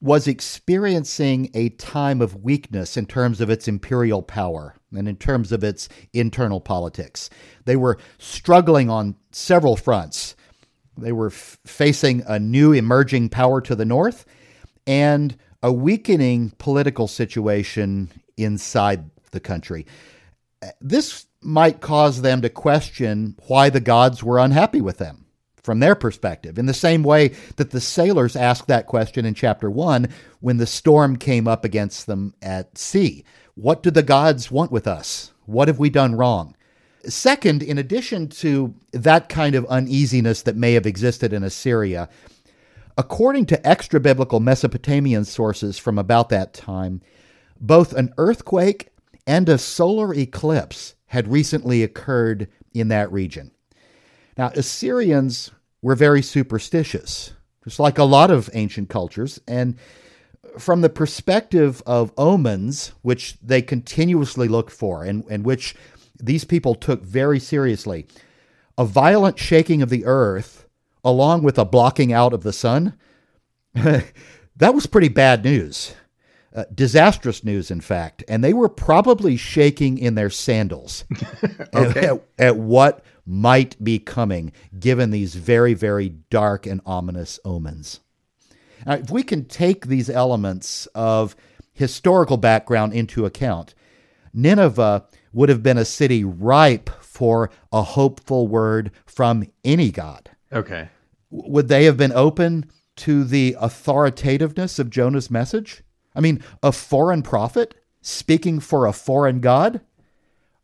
was 0.00 0.28
experiencing 0.28 1.50
a 1.54 1.70
time 1.70 2.20
of 2.20 2.42
weakness 2.44 2.96
in 2.96 3.06
terms 3.06 3.40
of 3.40 3.50
its 3.50 3.68
imperial 3.68 4.22
power 4.22 4.74
and 4.92 5.08
in 5.08 5.16
terms 5.16 5.50
of 5.50 5.64
its 5.64 5.88
internal 6.12 6.60
politics. 6.60 7.30
They 7.64 7.76
were 7.76 7.98
struggling 8.18 8.90
on 8.90 9.16
several 9.32 9.76
fronts. 9.76 10.36
They 11.00 11.12
were 11.12 11.28
f- 11.28 11.58
facing 11.64 12.22
a 12.26 12.38
new 12.38 12.72
emerging 12.72 13.30
power 13.30 13.60
to 13.62 13.74
the 13.74 13.84
north 13.84 14.26
and 14.86 15.36
a 15.62 15.72
weakening 15.72 16.52
political 16.58 17.08
situation 17.08 18.10
inside 18.36 19.10
the 19.30 19.40
country. 19.40 19.86
Uh, 20.62 20.68
this 20.80 21.26
might 21.40 21.80
cause 21.80 22.22
them 22.22 22.42
to 22.42 22.48
question 22.48 23.36
why 23.46 23.70
the 23.70 23.80
gods 23.80 24.22
were 24.22 24.38
unhappy 24.38 24.80
with 24.80 24.98
them 24.98 25.26
from 25.68 25.80
their 25.80 25.94
perspective, 25.94 26.58
in 26.58 26.64
the 26.64 26.72
same 26.72 27.02
way 27.02 27.28
that 27.56 27.72
the 27.72 27.80
sailors 27.80 28.34
asked 28.34 28.68
that 28.68 28.86
question 28.86 29.26
in 29.26 29.34
chapter 29.34 29.70
1 29.70 30.08
when 30.40 30.56
the 30.56 30.66
storm 30.66 31.16
came 31.16 31.46
up 31.46 31.62
against 31.62 32.06
them 32.06 32.32
at 32.40 32.78
sea. 32.78 33.22
What 33.54 33.82
do 33.82 33.90
the 33.90 34.02
gods 34.02 34.50
want 34.50 34.72
with 34.72 34.86
us? 34.86 35.32
What 35.44 35.68
have 35.68 35.78
we 35.78 35.90
done 35.90 36.14
wrong? 36.14 36.56
Second, 37.08 37.62
in 37.62 37.78
addition 37.78 38.28
to 38.28 38.74
that 38.92 39.28
kind 39.28 39.54
of 39.54 39.64
uneasiness 39.66 40.42
that 40.42 40.56
may 40.56 40.74
have 40.74 40.86
existed 40.86 41.32
in 41.32 41.42
Assyria, 41.42 42.08
according 42.96 43.46
to 43.46 43.66
extra 43.66 44.00
biblical 44.00 44.40
Mesopotamian 44.40 45.24
sources 45.24 45.78
from 45.78 45.98
about 45.98 46.28
that 46.28 46.52
time, 46.52 47.00
both 47.60 47.92
an 47.94 48.12
earthquake 48.18 48.88
and 49.26 49.48
a 49.48 49.58
solar 49.58 50.14
eclipse 50.14 50.94
had 51.06 51.28
recently 51.28 51.82
occurred 51.82 52.48
in 52.74 52.88
that 52.88 53.10
region. 53.10 53.50
Now, 54.36 54.50
Assyrians 54.54 55.50
were 55.82 55.94
very 55.94 56.22
superstitious, 56.22 57.32
just 57.64 57.80
like 57.80 57.98
a 57.98 58.04
lot 58.04 58.30
of 58.30 58.50
ancient 58.52 58.88
cultures. 58.88 59.40
And 59.48 59.76
from 60.58 60.80
the 60.80 60.88
perspective 60.88 61.82
of 61.86 62.12
omens, 62.16 62.92
which 63.02 63.36
they 63.42 63.62
continuously 63.62 64.48
looked 64.48 64.72
for 64.72 65.04
and, 65.04 65.24
and 65.30 65.44
which 65.44 65.74
these 66.18 66.44
people 66.44 66.74
took 66.74 67.02
very 67.02 67.38
seriously, 67.38 68.06
a 68.76 68.84
violent 68.84 69.38
shaking 69.38 69.82
of 69.82 69.90
the 69.90 70.04
earth, 70.04 70.66
along 71.04 71.42
with 71.42 71.58
a 71.58 71.64
blocking 71.64 72.12
out 72.12 72.32
of 72.32 72.42
the 72.42 72.52
sun, 72.52 72.94
that 73.74 74.74
was 74.74 74.86
pretty 74.86 75.08
bad 75.08 75.44
news. 75.44 75.94
Uh, 76.54 76.64
disastrous 76.74 77.44
news, 77.44 77.70
in 77.70 77.80
fact. 77.80 78.24
And 78.26 78.42
they 78.42 78.54
were 78.54 78.70
probably 78.70 79.36
shaking 79.36 79.98
in 79.98 80.14
their 80.14 80.30
sandals 80.30 81.04
okay. 81.74 82.06
at, 82.06 82.22
at, 82.38 82.56
what 82.56 83.04
might 83.26 83.82
be 83.84 83.98
coming, 83.98 84.52
given 84.78 85.10
these 85.10 85.34
very, 85.34 85.74
very 85.74 86.08
dark 86.08 86.66
and 86.66 86.80
ominous 86.86 87.38
omens. 87.44 88.00
Now, 88.86 88.94
if 88.94 89.10
we 89.10 89.22
can 89.22 89.44
take 89.44 89.86
these 89.86 90.08
elements 90.08 90.86
of 90.94 91.36
historical 91.74 92.38
background 92.38 92.94
into 92.94 93.26
account, 93.26 93.74
Nineveh 94.32 95.04
would 95.32 95.48
have 95.48 95.62
been 95.62 95.78
a 95.78 95.84
city 95.84 96.24
ripe 96.24 96.90
for 97.00 97.50
a 97.72 97.82
hopeful 97.82 98.46
word 98.48 98.90
from 99.06 99.44
any 99.64 99.90
god. 99.90 100.30
Okay. 100.52 100.88
Would 101.30 101.68
they 101.68 101.84
have 101.84 101.96
been 101.96 102.12
open 102.12 102.70
to 102.96 103.24
the 103.24 103.56
authoritativeness 103.60 104.78
of 104.78 104.90
Jonah's 104.90 105.30
message? 105.30 105.82
I 106.14 106.20
mean, 106.20 106.42
a 106.62 106.72
foreign 106.72 107.22
prophet 107.22 107.74
speaking 108.00 108.60
for 108.60 108.86
a 108.86 108.92
foreign 108.92 109.40
god? 109.40 109.80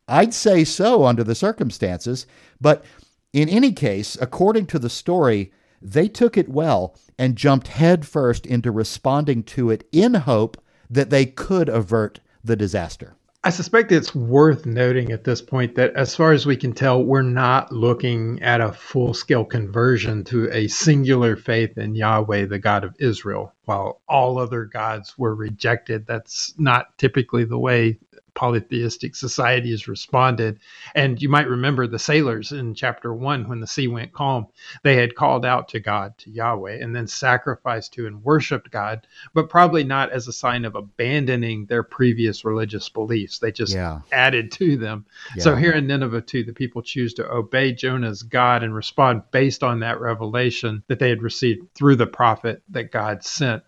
I'd 0.09 0.35
say 0.35 0.65
so 0.65 1.05
under 1.05 1.25
the 1.25 1.35
circumstances, 1.35 2.27
but 2.61 2.85
in 3.33 3.49
any 3.49 3.73
case, 3.73 4.17
according 4.21 4.67
to 4.67 4.79
the 4.79 4.91
story, 4.91 5.53
they 5.81 6.09
took 6.09 6.37
it 6.37 6.49
well 6.49 6.97
and 7.19 7.37
jumped 7.37 7.69
headfirst 7.69 8.47
into 8.47 8.71
responding 8.71 9.43
to 9.43 9.71
it 9.71 9.87
in 9.93 10.15
hope 10.15 10.63
that 10.91 11.11
they 11.11 11.27
could 11.27 11.69
avert 11.69 12.21
the 12.43 12.57
disaster. 12.57 13.17
I 13.47 13.51
suspect 13.51 13.93
it's 13.93 14.15
worth 14.15 14.65
noting 14.65 15.13
at 15.13 15.25
this 15.25 15.43
point 15.43 15.75
that, 15.75 15.95
as 15.97 16.17
far 16.17 16.33
as 16.33 16.47
we 16.47 16.57
can 16.57 16.73
tell, 16.73 17.05
we're 17.05 17.21
not 17.21 17.71
looking 17.71 18.43
at 18.43 18.63
a 18.63 18.73
full 18.73 19.13
scale 19.13 19.45
conversion 19.45 20.25
to 20.25 20.51
a 20.51 20.67
singular 20.69 21.37
faith 21.37 21.77
in 21.77 21.95
Yahweh, 21.95 22.47
the 22.47 22.59
God 22.59 22.85
of 22.85 22.97
Israel, 22.99 23.53
while 23.67 24.01
all 24.09 24.39
other 24.39 24.65
gods 24.65 25.19
were 25.19 25.35
rejected. 25.35 26.07
That's 26.07 26.55
not 26.57 26.97
typically 26.97 27.45
the 27.45 27.59
way 27.59 27.99
polytheistic 28.35 29.17
societies 29.17 29.89
responded. 29.89 30.59
And 30.95 31.21
you 31.21 31.29
might 31.29 31.49
remember 31.49 31.87
the 31.87 31.99
sailors 31.99 32.53
in 32.53 32.75
chapter 32.75 33.15
one, 33.15 33.49
when 33.49 33.61
the 33.61 33.67
sea 33.67 33.89
went 33.89 34.13
calm, 34.13 34.49
they 34.83 34.97
had 34.97 35.15
called 35.15 35.47
out 35.47 35.69
to 35.69 35.81
God, 35.81 36.17
to 36.19 36.31
Yahweh, 36.31 36.79
and 36.81 36.95
then 36.95 37.07
sacrificed 37.07 37.95
to 37.95 38.07
and 38.07 38.23
worshiped 38.23 38.71
God, 38.71 39.07
but 39.33 39.49
probably 39.49 39.85
not 39.85 40.11
as 40.11 40.29
a 40.29 40.33
sign 40.33 40.65
of 40.65 40.75
abandoning 40.75 41.67
their 41.67 41.83
previous 41.83 42.45
religious 42.45 42.89
beliefs. 42.89 43.39
They 43.39 43.53
just 43.53 43.75
yeah. 43.75 44.01
added 44.13 44.53
to 44.53 44.77
them. 44.77 45.07
Yeah. 45.37 45.43
So 45.45 45.57
here 45.57 45.73
in 45.73 45.87
Nineveh, 45.87 46.23
too, 46.23 46.45
the 46.45 46.53
people 46.53 46.83
choose 46.83 47.15
to 47.15 47.31
obey 47.31 47.73
Jonah's 47.73 48.23
God 48.23 48.63
and 48.63 48.75
respond 48.75 49.23
based 49.31 49.63
on 49.63 49.81
that 49.81 50.01
revelation 50.01 50.83
that 50.89 50.99
they 50.99 51.09
had 51.09 51.23
received 51.23 51.75
through 51.75 51.97
the 51.97 52.07
prophet 52.07 52.63
that 52.71 52.91
God 52.91 53.25
sent 53.25 53.63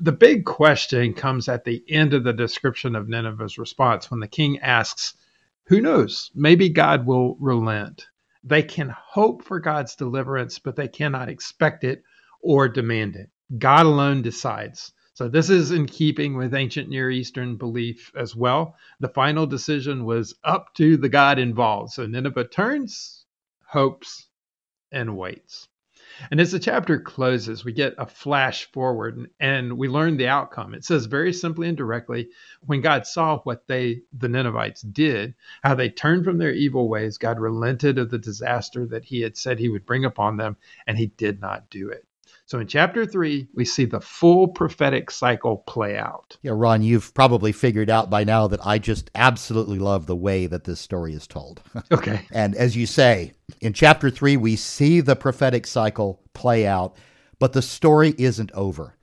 the 0.00 0.12
big 0.12 0.44
question 0.44 1.14
comes 1.14 1.48
at 1.48 1.64
the 1.64 1.82
end 1.88 2.14
of 2.14 2.24
the 2.24 2.32
description 2.32 2.94
of 2.94 3.08
Nineveh's 3.08 3.58
response 3.58 4.10
when 4.10 4.20
the 4.20 4.28
king 4.28 4.58
asks, 4.60 5.14
Who 5.66 5.80
knows? 5.80 6.30
Maybe 6.34 6.68
God 6.68 7.06
will 7.06 7.36
relent. 7.40 8.06
They 8.44 8.62
can 8.62 8.88
hope 8.88 9.44
for 9.44 9.60
God's 9.60 9.96
deliverance, 9.96 10.58
but 10.58 10.76
they 10.76 10.88
cannot 10.88 11.28
expect 11.28 11.84
it 11.84 12.02
or 12.40 12.68
demand 12.68 13.16
it. 13.16 13.30
God 13.58 13.86
alone 13.86 14.22
decides. 14.22 14.92
So, 15.14 15.28
this 15.28 15.50
is 15.50 15.72
in 15.72 15.86
keeping 15.86 16.36
with 16.36 16.54
ancient 16.54 16.88
Near 16.88 17.10
Eastern 17.10 17.56
belief 17.56 18.12
as 18.14 18.36
well. 18.36 18.76
The 19.00 19.08
final 19.08 19.46
decision 19.46 20.04
was 20.04 20.34
up 20.44 20.72
to 20.74 20.96
the 20.96 21.08
God 21.08 21.40
involved. 21.40 21.92
So, 21.92 22.06
Nineveh 22.06 22.44
turns, 22.44 23.24
hopes, 23.66 24.28
and 24.92 25.16
waits. 25.16 25.68
And 26.30 26.40
as 26.40 26.52
the 26.52 26.58
chapter 26.58 26.98
closes, 26.98 27.64
we 27.64 27.72
get 27.72 27.94
a 27.98 28.06
flash 28.06 28.70
forward 28.72 29.30
and 29.38 29.78
we 29.78 29.88
learn 29.88 30.16
the 30.16 30.28
outcome. 30.28 30.74
It 30.74 30.84
says 30.84 31.06
very 31.06 31.32
simply 31.32 31.68
and 31.68 31.76
directly 31.76 32.28
when 32.66 32.80
God 32.80 33.06
saw 33.06 33.38
what 33.40 33.66
they, 33.66 34.02
the 34.12 34.28
Ninevites, 34.28 34.82
did, 34.82 35.34
how 35.62 35.74
they 35.74 35.90
turned 35.90 36.24
from 36.24 36.38
their 36.38 36.52
evil 36.52 36.88
ways, 36.88 37.18
God 37.18 37.38
relented 37.38 37.98
of 37.98 38.10
the 38.10 38.18
disaster 38.18 38.86
that 38.86 39.04
he 39.04 39.20
had 39.20 39.36
said 39.36 39.58
he 39.58 39.68
would 39.68 39.86
bring 39.86 40.04
upon 40.04 40.36
them, 40.36 40.56
and 40.86 40.98
he 40.98 41.06
did 41.06 41.40
not 41.40 41.70
do 41.70 41.88
it. 41.88 42.07
So 42.48 42.58
in 42.60 42.66
chapter 42.66 43.04
three, 43.04 43.46
we 43.52 43.66
see 43.66 43.84
the 43.84 44.00
full 44.00 44.48
prophetic 44.48 45.10
cycle 45.10 45.58
play 45.66 45.98
out. 45.98 46.38
Yeah, 46.40 46.52
Ron, 46.54 46.80
you've 46.80 47.12
probably 47.12 47.52
figured 47.52 47.90
out 47.90 48.08
by 48.08 48.24
now 48.24 48.48
that 48.48 48.64
I 48.64 48.78
just 48.78 49.10
absolutely 49.14 49.78
love 49.78 50.06
the 50.06 50.16
way 50.16 50.46
that 50.46 50.64
this 50.64 50.80
story 50.80 51.12
is 51.12 51.26
told. 51.26 51.60
Okay. 51.92 52.22
and 52.32 52.54
as 52.54 52.74
you 52.74 52.86
say, 52.86 53.32
in 53.60 53.74
chapter 53.74 54.08
three, 54.08 54.38
we 54.38 54.56
see 54.56 55.02
the 55.02 55.14
prophetic 55.14 55.66
cycle 55.66 56.22
play 56.32 56.66
out, 56.66 56.96
but 57.38 57.52
the 57.52 57.60
story 57.60 58.14
isn't 58.16 58.50
over. 58.52 58.96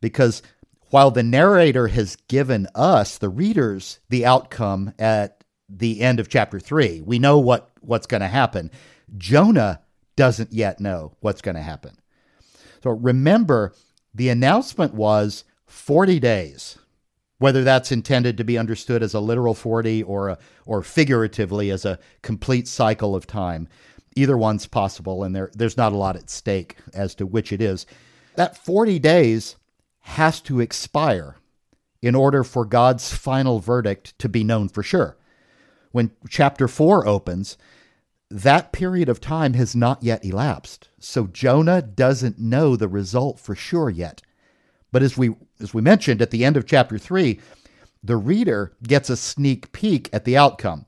Because 0.00 0.42
while 0.90 1.12
the 1.12 1.22
narrator 1.22 1.86
has 1.86 2.16
given 2.26 2.66
us, 2.74 3.18
the 3.18 3.28
readers, 3.28 4.00
the 4.08 4.26
outcome 4.26 4.92
at 4.98 5.44
the 5.68 6.00
end 6.00 6.18
of 6.18 6.28
chapter 6.28 6.58
three, 6.58 7.00
we 7.02 7.20
know 7.20 7.38
what, 7.38 7.70
what's 7.82 8.08
going 8.08 8.20
to 8.20 8.26
happen. 8.26 8.72
Jonah 9.16 9.80
doesn't 10.16 10.52
yet 10.52 10.80
know 10.80 11.16
what's 11.20 11.40
going 11.40 11.56
to 11.56 11.62
happen. 11.62 11.96
So 12.84 12.90
remember, 12.90 13.72
the 14.14 14.28
announcement 14.28 14.92
was 14.92 15.44
40 15.64 16.20
days, 16.20 16.76
whether 17.38 17.64
that's 17.64 17.90
intended 17.90 18.36
to 18.36 18.44
be 18.44 18.58
understood 18.58 19.02
as 19.02 19.14
a 19.14 19.20
literal 19.20 19.54
40 19.54 20.02
or, 20.02 20.28
a, 20.28 20.38
or 20.66 20.82
figuratively 20.82 21.70
as 21.70 21.86
a 21.86 21.98
complete 22.20 22.68
cycle 22.68 23.16
of 23.16 23.26
time. 23.26 23.68
Either 24.16 24.36
one's 24.36 24.66
possible, 24.66 25.24
and 25.24 25.34
there, 25.34 25.50
there's 25.54 25.78
not 25.78 25.94
a 25.94 25.96
lot 25.96 26.14
at 26.14 26.28
stake 26.28 26.76
as 26.92 27.14
to 27.14 27.24
which 27.24 27.54
it 27.54 27.62
is. 27.62 27.86
That 28.36 28.62
40 28.62 28.98
days 28.98 29.56
has 30.00 30.42
to 30.42 30.60
expire 30.60 31.36
in 32.02 32.14
order 32.14 32.44
for 32.44 32.66
God's 32.66 33.14
final 33.14 33.60
verdict 33.60 34.18
to 34.18 34.28
be 34.28 34.44
known 34.44 34.68
for 34.68 34.82
sure. 34.82 35.16
When 35.92 36.10
chapter 36.28 36.68
4 36.68 37.08
opens, 37.08 37.56
that 38.30 38.72
period 38.72 39.08
of 39.08 39.20
time 39.20 39.54
has 39.54 39.76
not 39.76 40.02
yet 40.02 40.24
elapsed. 40.24 40.88
So 40.98 41.26
Jonah 41.26 41.82
doesn't 41.82 42.38
know 42.38 42.76
the 42.76 42.88
result 42.88 43.38
for 43.38 43.54
sure 43.54 43.90
yet. 43.90 44.22
But 44.90 45.02
as 45.02 45.16
we 45.16 45.34
as 45.60 45.74
we 45.74 45.82
mentioned 45.82 46.22
at 46.22 46.30
the 46.30 46.44
end 46.44 46.56
of 46.56 46.66
chapter 46.66 46.98
3, 46.98 47.40
the 48.02 48.16
reader 48.16 48.72
gets 48.82 49.10
a 49.10 49.16
sneak 49.16 49.72
peek 49.72 50.08
at 50.12 50.24
the 50.24 50.36
outcome 50.36 50.86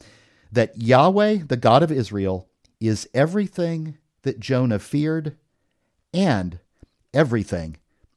that 0.53 0.81
Yahweh, 0.81 1.39
the 1.47 1.57
God 1.57 1.83
of 1.83 1.93
Israel, 1.93 2.49
is 2.81 3.09
everything 3.15 3.99
that 4.23 4.41
Jonah 4.41 4.79
feared 4.79 5.37
and 6.13 6.59
everything 7.15 7.77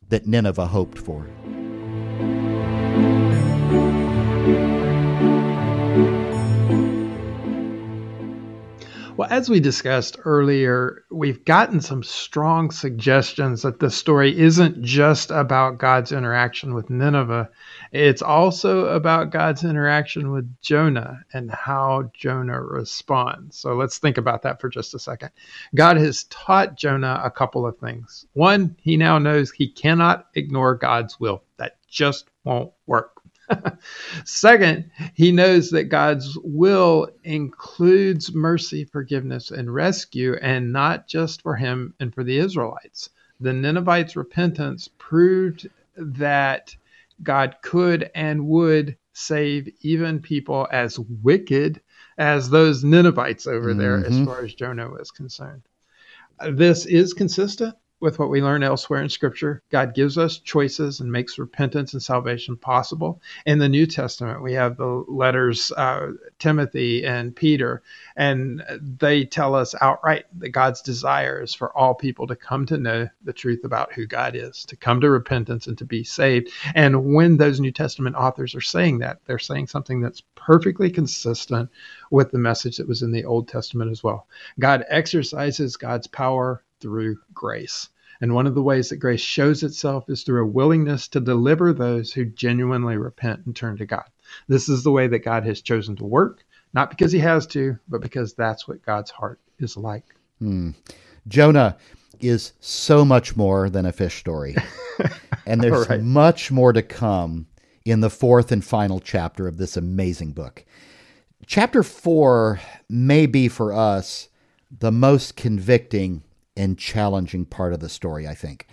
that 0.10 0.27
Nineveh 0.27 0.67
hoped 0.67 0.97
for. 0.97 1.27
Well, 9.19 9.27
as 9.29 9.49
we 9.49 9.60
discussed 9.60 10.15
earlier, 10.23 11.03
we've 11.12 11.43
gotten 11.43 11.82
some 11.82 12.03
strong 12.03 12.71
suggestions 12.71 13.63
that 13.63 13.82
the 13.82 13.91
story 13.91 14.39
isn't 14.39 14.82
just 14.82 15.29
about 15.29 15.77
God's 15.77 16.13
interaction 16.13 16.73
with 16.73 16.89
Nineveh, 16.89 17.49
it's 17.91 18.21
also 18.21 18.86
about 18.86 19.29
God's 19.29 19.65
interaction 19.65 20.32
with 20.32 20.49
Jonah 20.62 21.19
and 21.34 21.51
how 21.51 22.10
Jonah 22.13 22.62
responds. 22.62 23.58
So 23.58 23.73
let's 23.73 23.97
think 23.97 24.17
about 24.17 24.43
that 24.43 24.62
for 24.62 24.69
just 24.69 24.93
a 24.93 24.99
second. 24.99 25.32
God 25.75 25.97
has 25.97 26.23
taught 26.29 26.77
Jonah 26.77 27.19
a 27.21 27.29
couple 27.29 27.67
of 27.67 27.77
things. 27.77 28.25
One, 28.32 28.77
he 28.79 28.95
now 28.95 29.19
knows 29.19 29.51
he 29.51 29.67
cannot 29.67 30.27
ignore 30.36 30.75
God's 30.75 31.19
will, 31.19 31.43
that 31.58 31.75
just 31.89 32.29
won't 32.45 32.71
work. 32.88 33.18
Second, 34.23 34.91
he 35.13 35.31
knows 35.31 35.69
that 35.71 35.85
God's 35.85 36.38
will 36.43 37.09
includes 37.23 38.33
mercy, 38.33 38.85
forgiveness, 38.85 39.51
and 39.51 39.73
rescue, 39.73 40.35
and 40.41 40.71
not 40.71 41.07
just 41.07 41.41
for 41.41 41.55
him 41.55 41.93
and 41.99 42.13
for 42.13 42.23
the 42.23 42.38
Israelites. 42.38 43.09
The 43.39 43.53
Ninevites' 43.53 44.15
repentance 44.15 44.89
proved 44.97 45.69
that 45.95 46.75
God 47.23 47.55
could 47.62 48.09
and 48.15 48.47
would 48.47 48.97
save 49.13 49.69
even 49.81 50.19
people 50.19 50.67
as 50.71 50.99
wicked 50.99 51.81
as 52.17 52.49
those 52.49 52.83
Ninevites 52.83 53.47
over 53.47 53.69
mm-hmm. 53.69 53.79
there, 53.79 53.97
as 53.97 54.13
mm-hmm. 54.13 54.25
far 54.25 54.43
as 54.43 54.53
Jonah 54.53 54.89
was 54.89 55.12
concerned. 55.12 55.63
This 56.51 56.85
is 56.85 57.13
consistent 57.13 57.75
with 57.99 58.19
what 58.19 58.29
we 58.29 58.41
learn 58.41 58.63
elsewhere 58.63 59.01
in 59.01 59.09
Scripture. 59.09 59.62
God 59.69 59.93
gives 59.93 60.17
us 60.17 60.38
choices 60.38 60.99
and 60.99 61.12
makes 61.12 61.38
repentance 61.38 61.93
and 61.93 62.01
salvation 62.01 62.55
possible. 62.55 63.21
In 63.45 63.59
the 63.59 63.69
New 63.69 63.85
Testament, 63.85 64.41
we 64.41 64.53
have 64.53 64.77
the 64.77 65.03
letters 65.07 65.71
uh, 65.73 66.13
Timothy 66.38 67.05
and 67.05 67.35
Peter, 67.35 67.81
and 68.15 68.63
they 68.99 69.25
tell 69.25 69.55
us 69.55 69.75
outright 69.81 70.25
that 70.39 70.49
God's 70.49 70.81
desire 70.81 71.41
is 71.41 71.53
for 71.53 71.75
all 71.77 71.93
people 71.93 72.27
to 72.27 72.35
come 72.35 72.65
to 72.67 72.77
know 72.77 73.09
the 73.23 73.33
truth 73.33 73.63
about 73.63 73.93
who 73.93 74.05
God 74.05 74.35
is, 74.35 74.63
to 74.65 74.75
come 74.75 75.01
to 75.01 75.09
repentance 75.09 75.67
and 75.67 75.77
to 75.77 75.85
be 75.85 76.03
saved. 76.03 76.49
And 76.75 77.13
when 77.13 77.38
those 77.38 77.59
New 77.59 77.71
Testament 77.71 78.15
authors 78.15 78.55
are 78.55 78.62
saying 78.62 78.99
that, 78.99 79.19
they're 79.25 79.39
saying 79.39 79.67
something 79.67 80.01
that's 80.01 80.23
perfectly 80.35 80.89
consistent 80.89 81.69
with 82.12 82.31
the 82.31 82.38
message 82.39 82.77
that 82.77 82.88
was 82.88 83.01
in 83.01 83.12
the 83.12 83.25
Old 83.25 83.47
Testament 83.47 83.91
as 83.91 84.03
well. 84.03 84.27
God 84.59 84.85
exercises 84.89 85.77
God's 85.77 86.07
power 86.07 86.63
through 86.79 87.17
grace. 87.33 87.89
And 88.21 88.33
one 88.33 88.47
of 88.47 88.55
the 88.55 88.61
ways 88.61 88.89
that 88.89 88.97
grace 88.97 89.21
shows 89.21 89.63
itself 89.63 90.09
is 90.09 90.23
through 90.23 90.43
a 90.43 90.47
willingness 90.47 91.07
to 91.09 91.19
deliver 91.19 91.71
those 91.71 92.11
who 92.11 92.25
genuinely 92.25 92.97
repent 92.97 93.45
and 93.45 93.55
turn 93.55 93.77
to 93.77 93.85
God. 93.85 94.03
This 94.47 94.67
is 94.67 94.83
the 94.83 94.91
way 94.91 95.07
that 95.07 95.19
God 95.19 95.45
has 95.45 95.61
chosen 95.61 95.95
to 95.97 96.05
work, 96.05 96.43
not 96.73 96.89
because 96.89 97.11
he 97.11 97.19
has 97.19 97.47
to, 97.47 97.77
but 97.87 98.01
because 98.01 98.33
that's 98.33 98.67
what 98.67 98.85
God's 98.85 99.11
heart 99.11 99.39
is 99.59 99.77
like. 99.77 100.03
Hmm. 100.39 100.71
Jonah 101.27 101.77
is 102.19 102.53
so 102.59 103.05
much 103.05 103.37
more 103.37 103.69
than 103.69 103.85
a 103.85 103.93
fish 103.93 104.15
story. 104.15 104.55
and 105.45 105.61
there's 105.61 105.89
right. 105.89 106.01
much 106.01 106.51
more 106.51 106.73
to 106.73 106.81
come 106.81 107.47
in 107.85 108.01
the 108.01 108.09
fourth 108.09 108.51
and 108.51 108.63
final 108.63 108.99
chapter 108.99 109.47
of 109.47 109.57
this 109.57 109.77
amazing 109.77 110.33
book. 110.33 110.65
Chapter 111.45 111.83
four 111.83 112.59
may 112.89 113.25
be 113.25 113.47
for 113.47 113.73
us 113.73 114.27
the 114.77 114.91
most 114.91 115.35
convicting 115.35 116.23
and 116.60 116.78
challenging 116.78 117.45
part 117.45 117.74
of 117.74 117.80
the 117.80 117.89
story, 117.89 118.28
I 118.28 118.36
think. 118.36 118.67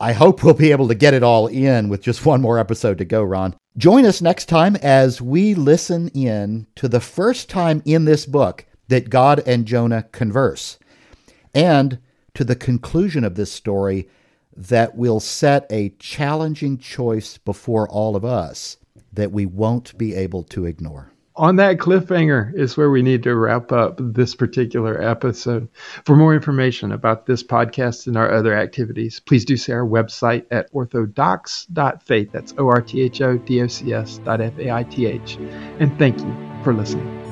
I 0.00 0.12
hope 0.12 0.42
we'll 0.42 0.54
be 0.54 0.70
able 0.70 0.88
to 0.88 0.94
get 0.94 1.14
it 1.14 1.22
all 1.22 1.46
in 1.48 1.88
with 1.88 2.02
just 2.02 2.24
one 2.26 2.40
more 2.40 2.58
episode 2.58 2.98
to 2.98 3.04
go, 3.04 3.22
Ron. 3.22 3.54
Join 3.76 4.04
us 4.04 4.22
next 4.22 4.46
time 4.46 4.76
as 4.76 5.20
we 5.20 5.54
listen 5.54 6.08
in 6.08 6.66
to 6.76 6.88
the 6.88 7.00
first 7.00 7.48
time 7.48 7.82
in 7.84 8.04
this 8.04 8.26
book 8.26 8.64
that 8.88 9.10
God 9.10 9.42
and 9.46 9.66
Jonah 9.66 10.04
converse, 10.04 10.78
and 11.54 11.98
to 12.34 12.44
the 12.44 12.56
conclusion 12.56 13.24
of 13.24 13.34
this 13.34 13.52
story 13.52 14.08
that 14.56 14.96
will 14.96 15.20
set 15.20 15.66
a 15.70 15.90
challenging 15.98 16.78
choice 16.78 17.38
before 17.38 17.88
all 17.88 18.16
of 18.16 18.24
us 18.24 18.76
that 19.12 19.32
we 19.32 19.46
won't 19.46 19.96
be 19.96 20.14
able 20.14 20.42
to 20.44 20.64
ignore 20.66 21.11
on 21.36 21.56
that 21.56 21.78
cliffhanger 21.78 22.54
is 22.54 22.76
where 22.76 22.90
we 22.90 23.02
need 23.02 23.22
to 23.22 23.34
wrap 23.34 23.72
up 23.72 23.98
this 23.98 24.34
particular 24.34 25.00
episode. 25.00 25.68
For 26.04 26.16
more 26.16 26.34
information 26.34 26.92
about 26.92 27.26
this 27.26 27.42
podcast 27.42 28.06
and 28.06 28.16
our 28.16 28.32
other 28.32 28.54
activities, 28.54 29.20
please 29.20 29.44
do 29.44 29.56
see 29.56 29.72
our 29.72 29.86
website 29.86 30.44
at 30.50 30.68
orthodox.faith. 30.72 32.32
That's 32.32 32.54
O 32.58 32.68
R 32.68 32.82
T 32.82 33.02
H 33.02 33.20
O 33.20 33.38
D 33.38 33.62
O 33.62 33.66
C 33.66 33.92
S 33.92 34.18
dot 34.18 34.40
F 34.40 34.58
A 34.58 34.70
I 34.70 34.82
T 34.84 35.06
H. 35.06 35.36
And 35.80 35.96
thank 35.98 36.18
you 36.18 36.36
for 36.62 36.74
listening. 36.74 37.31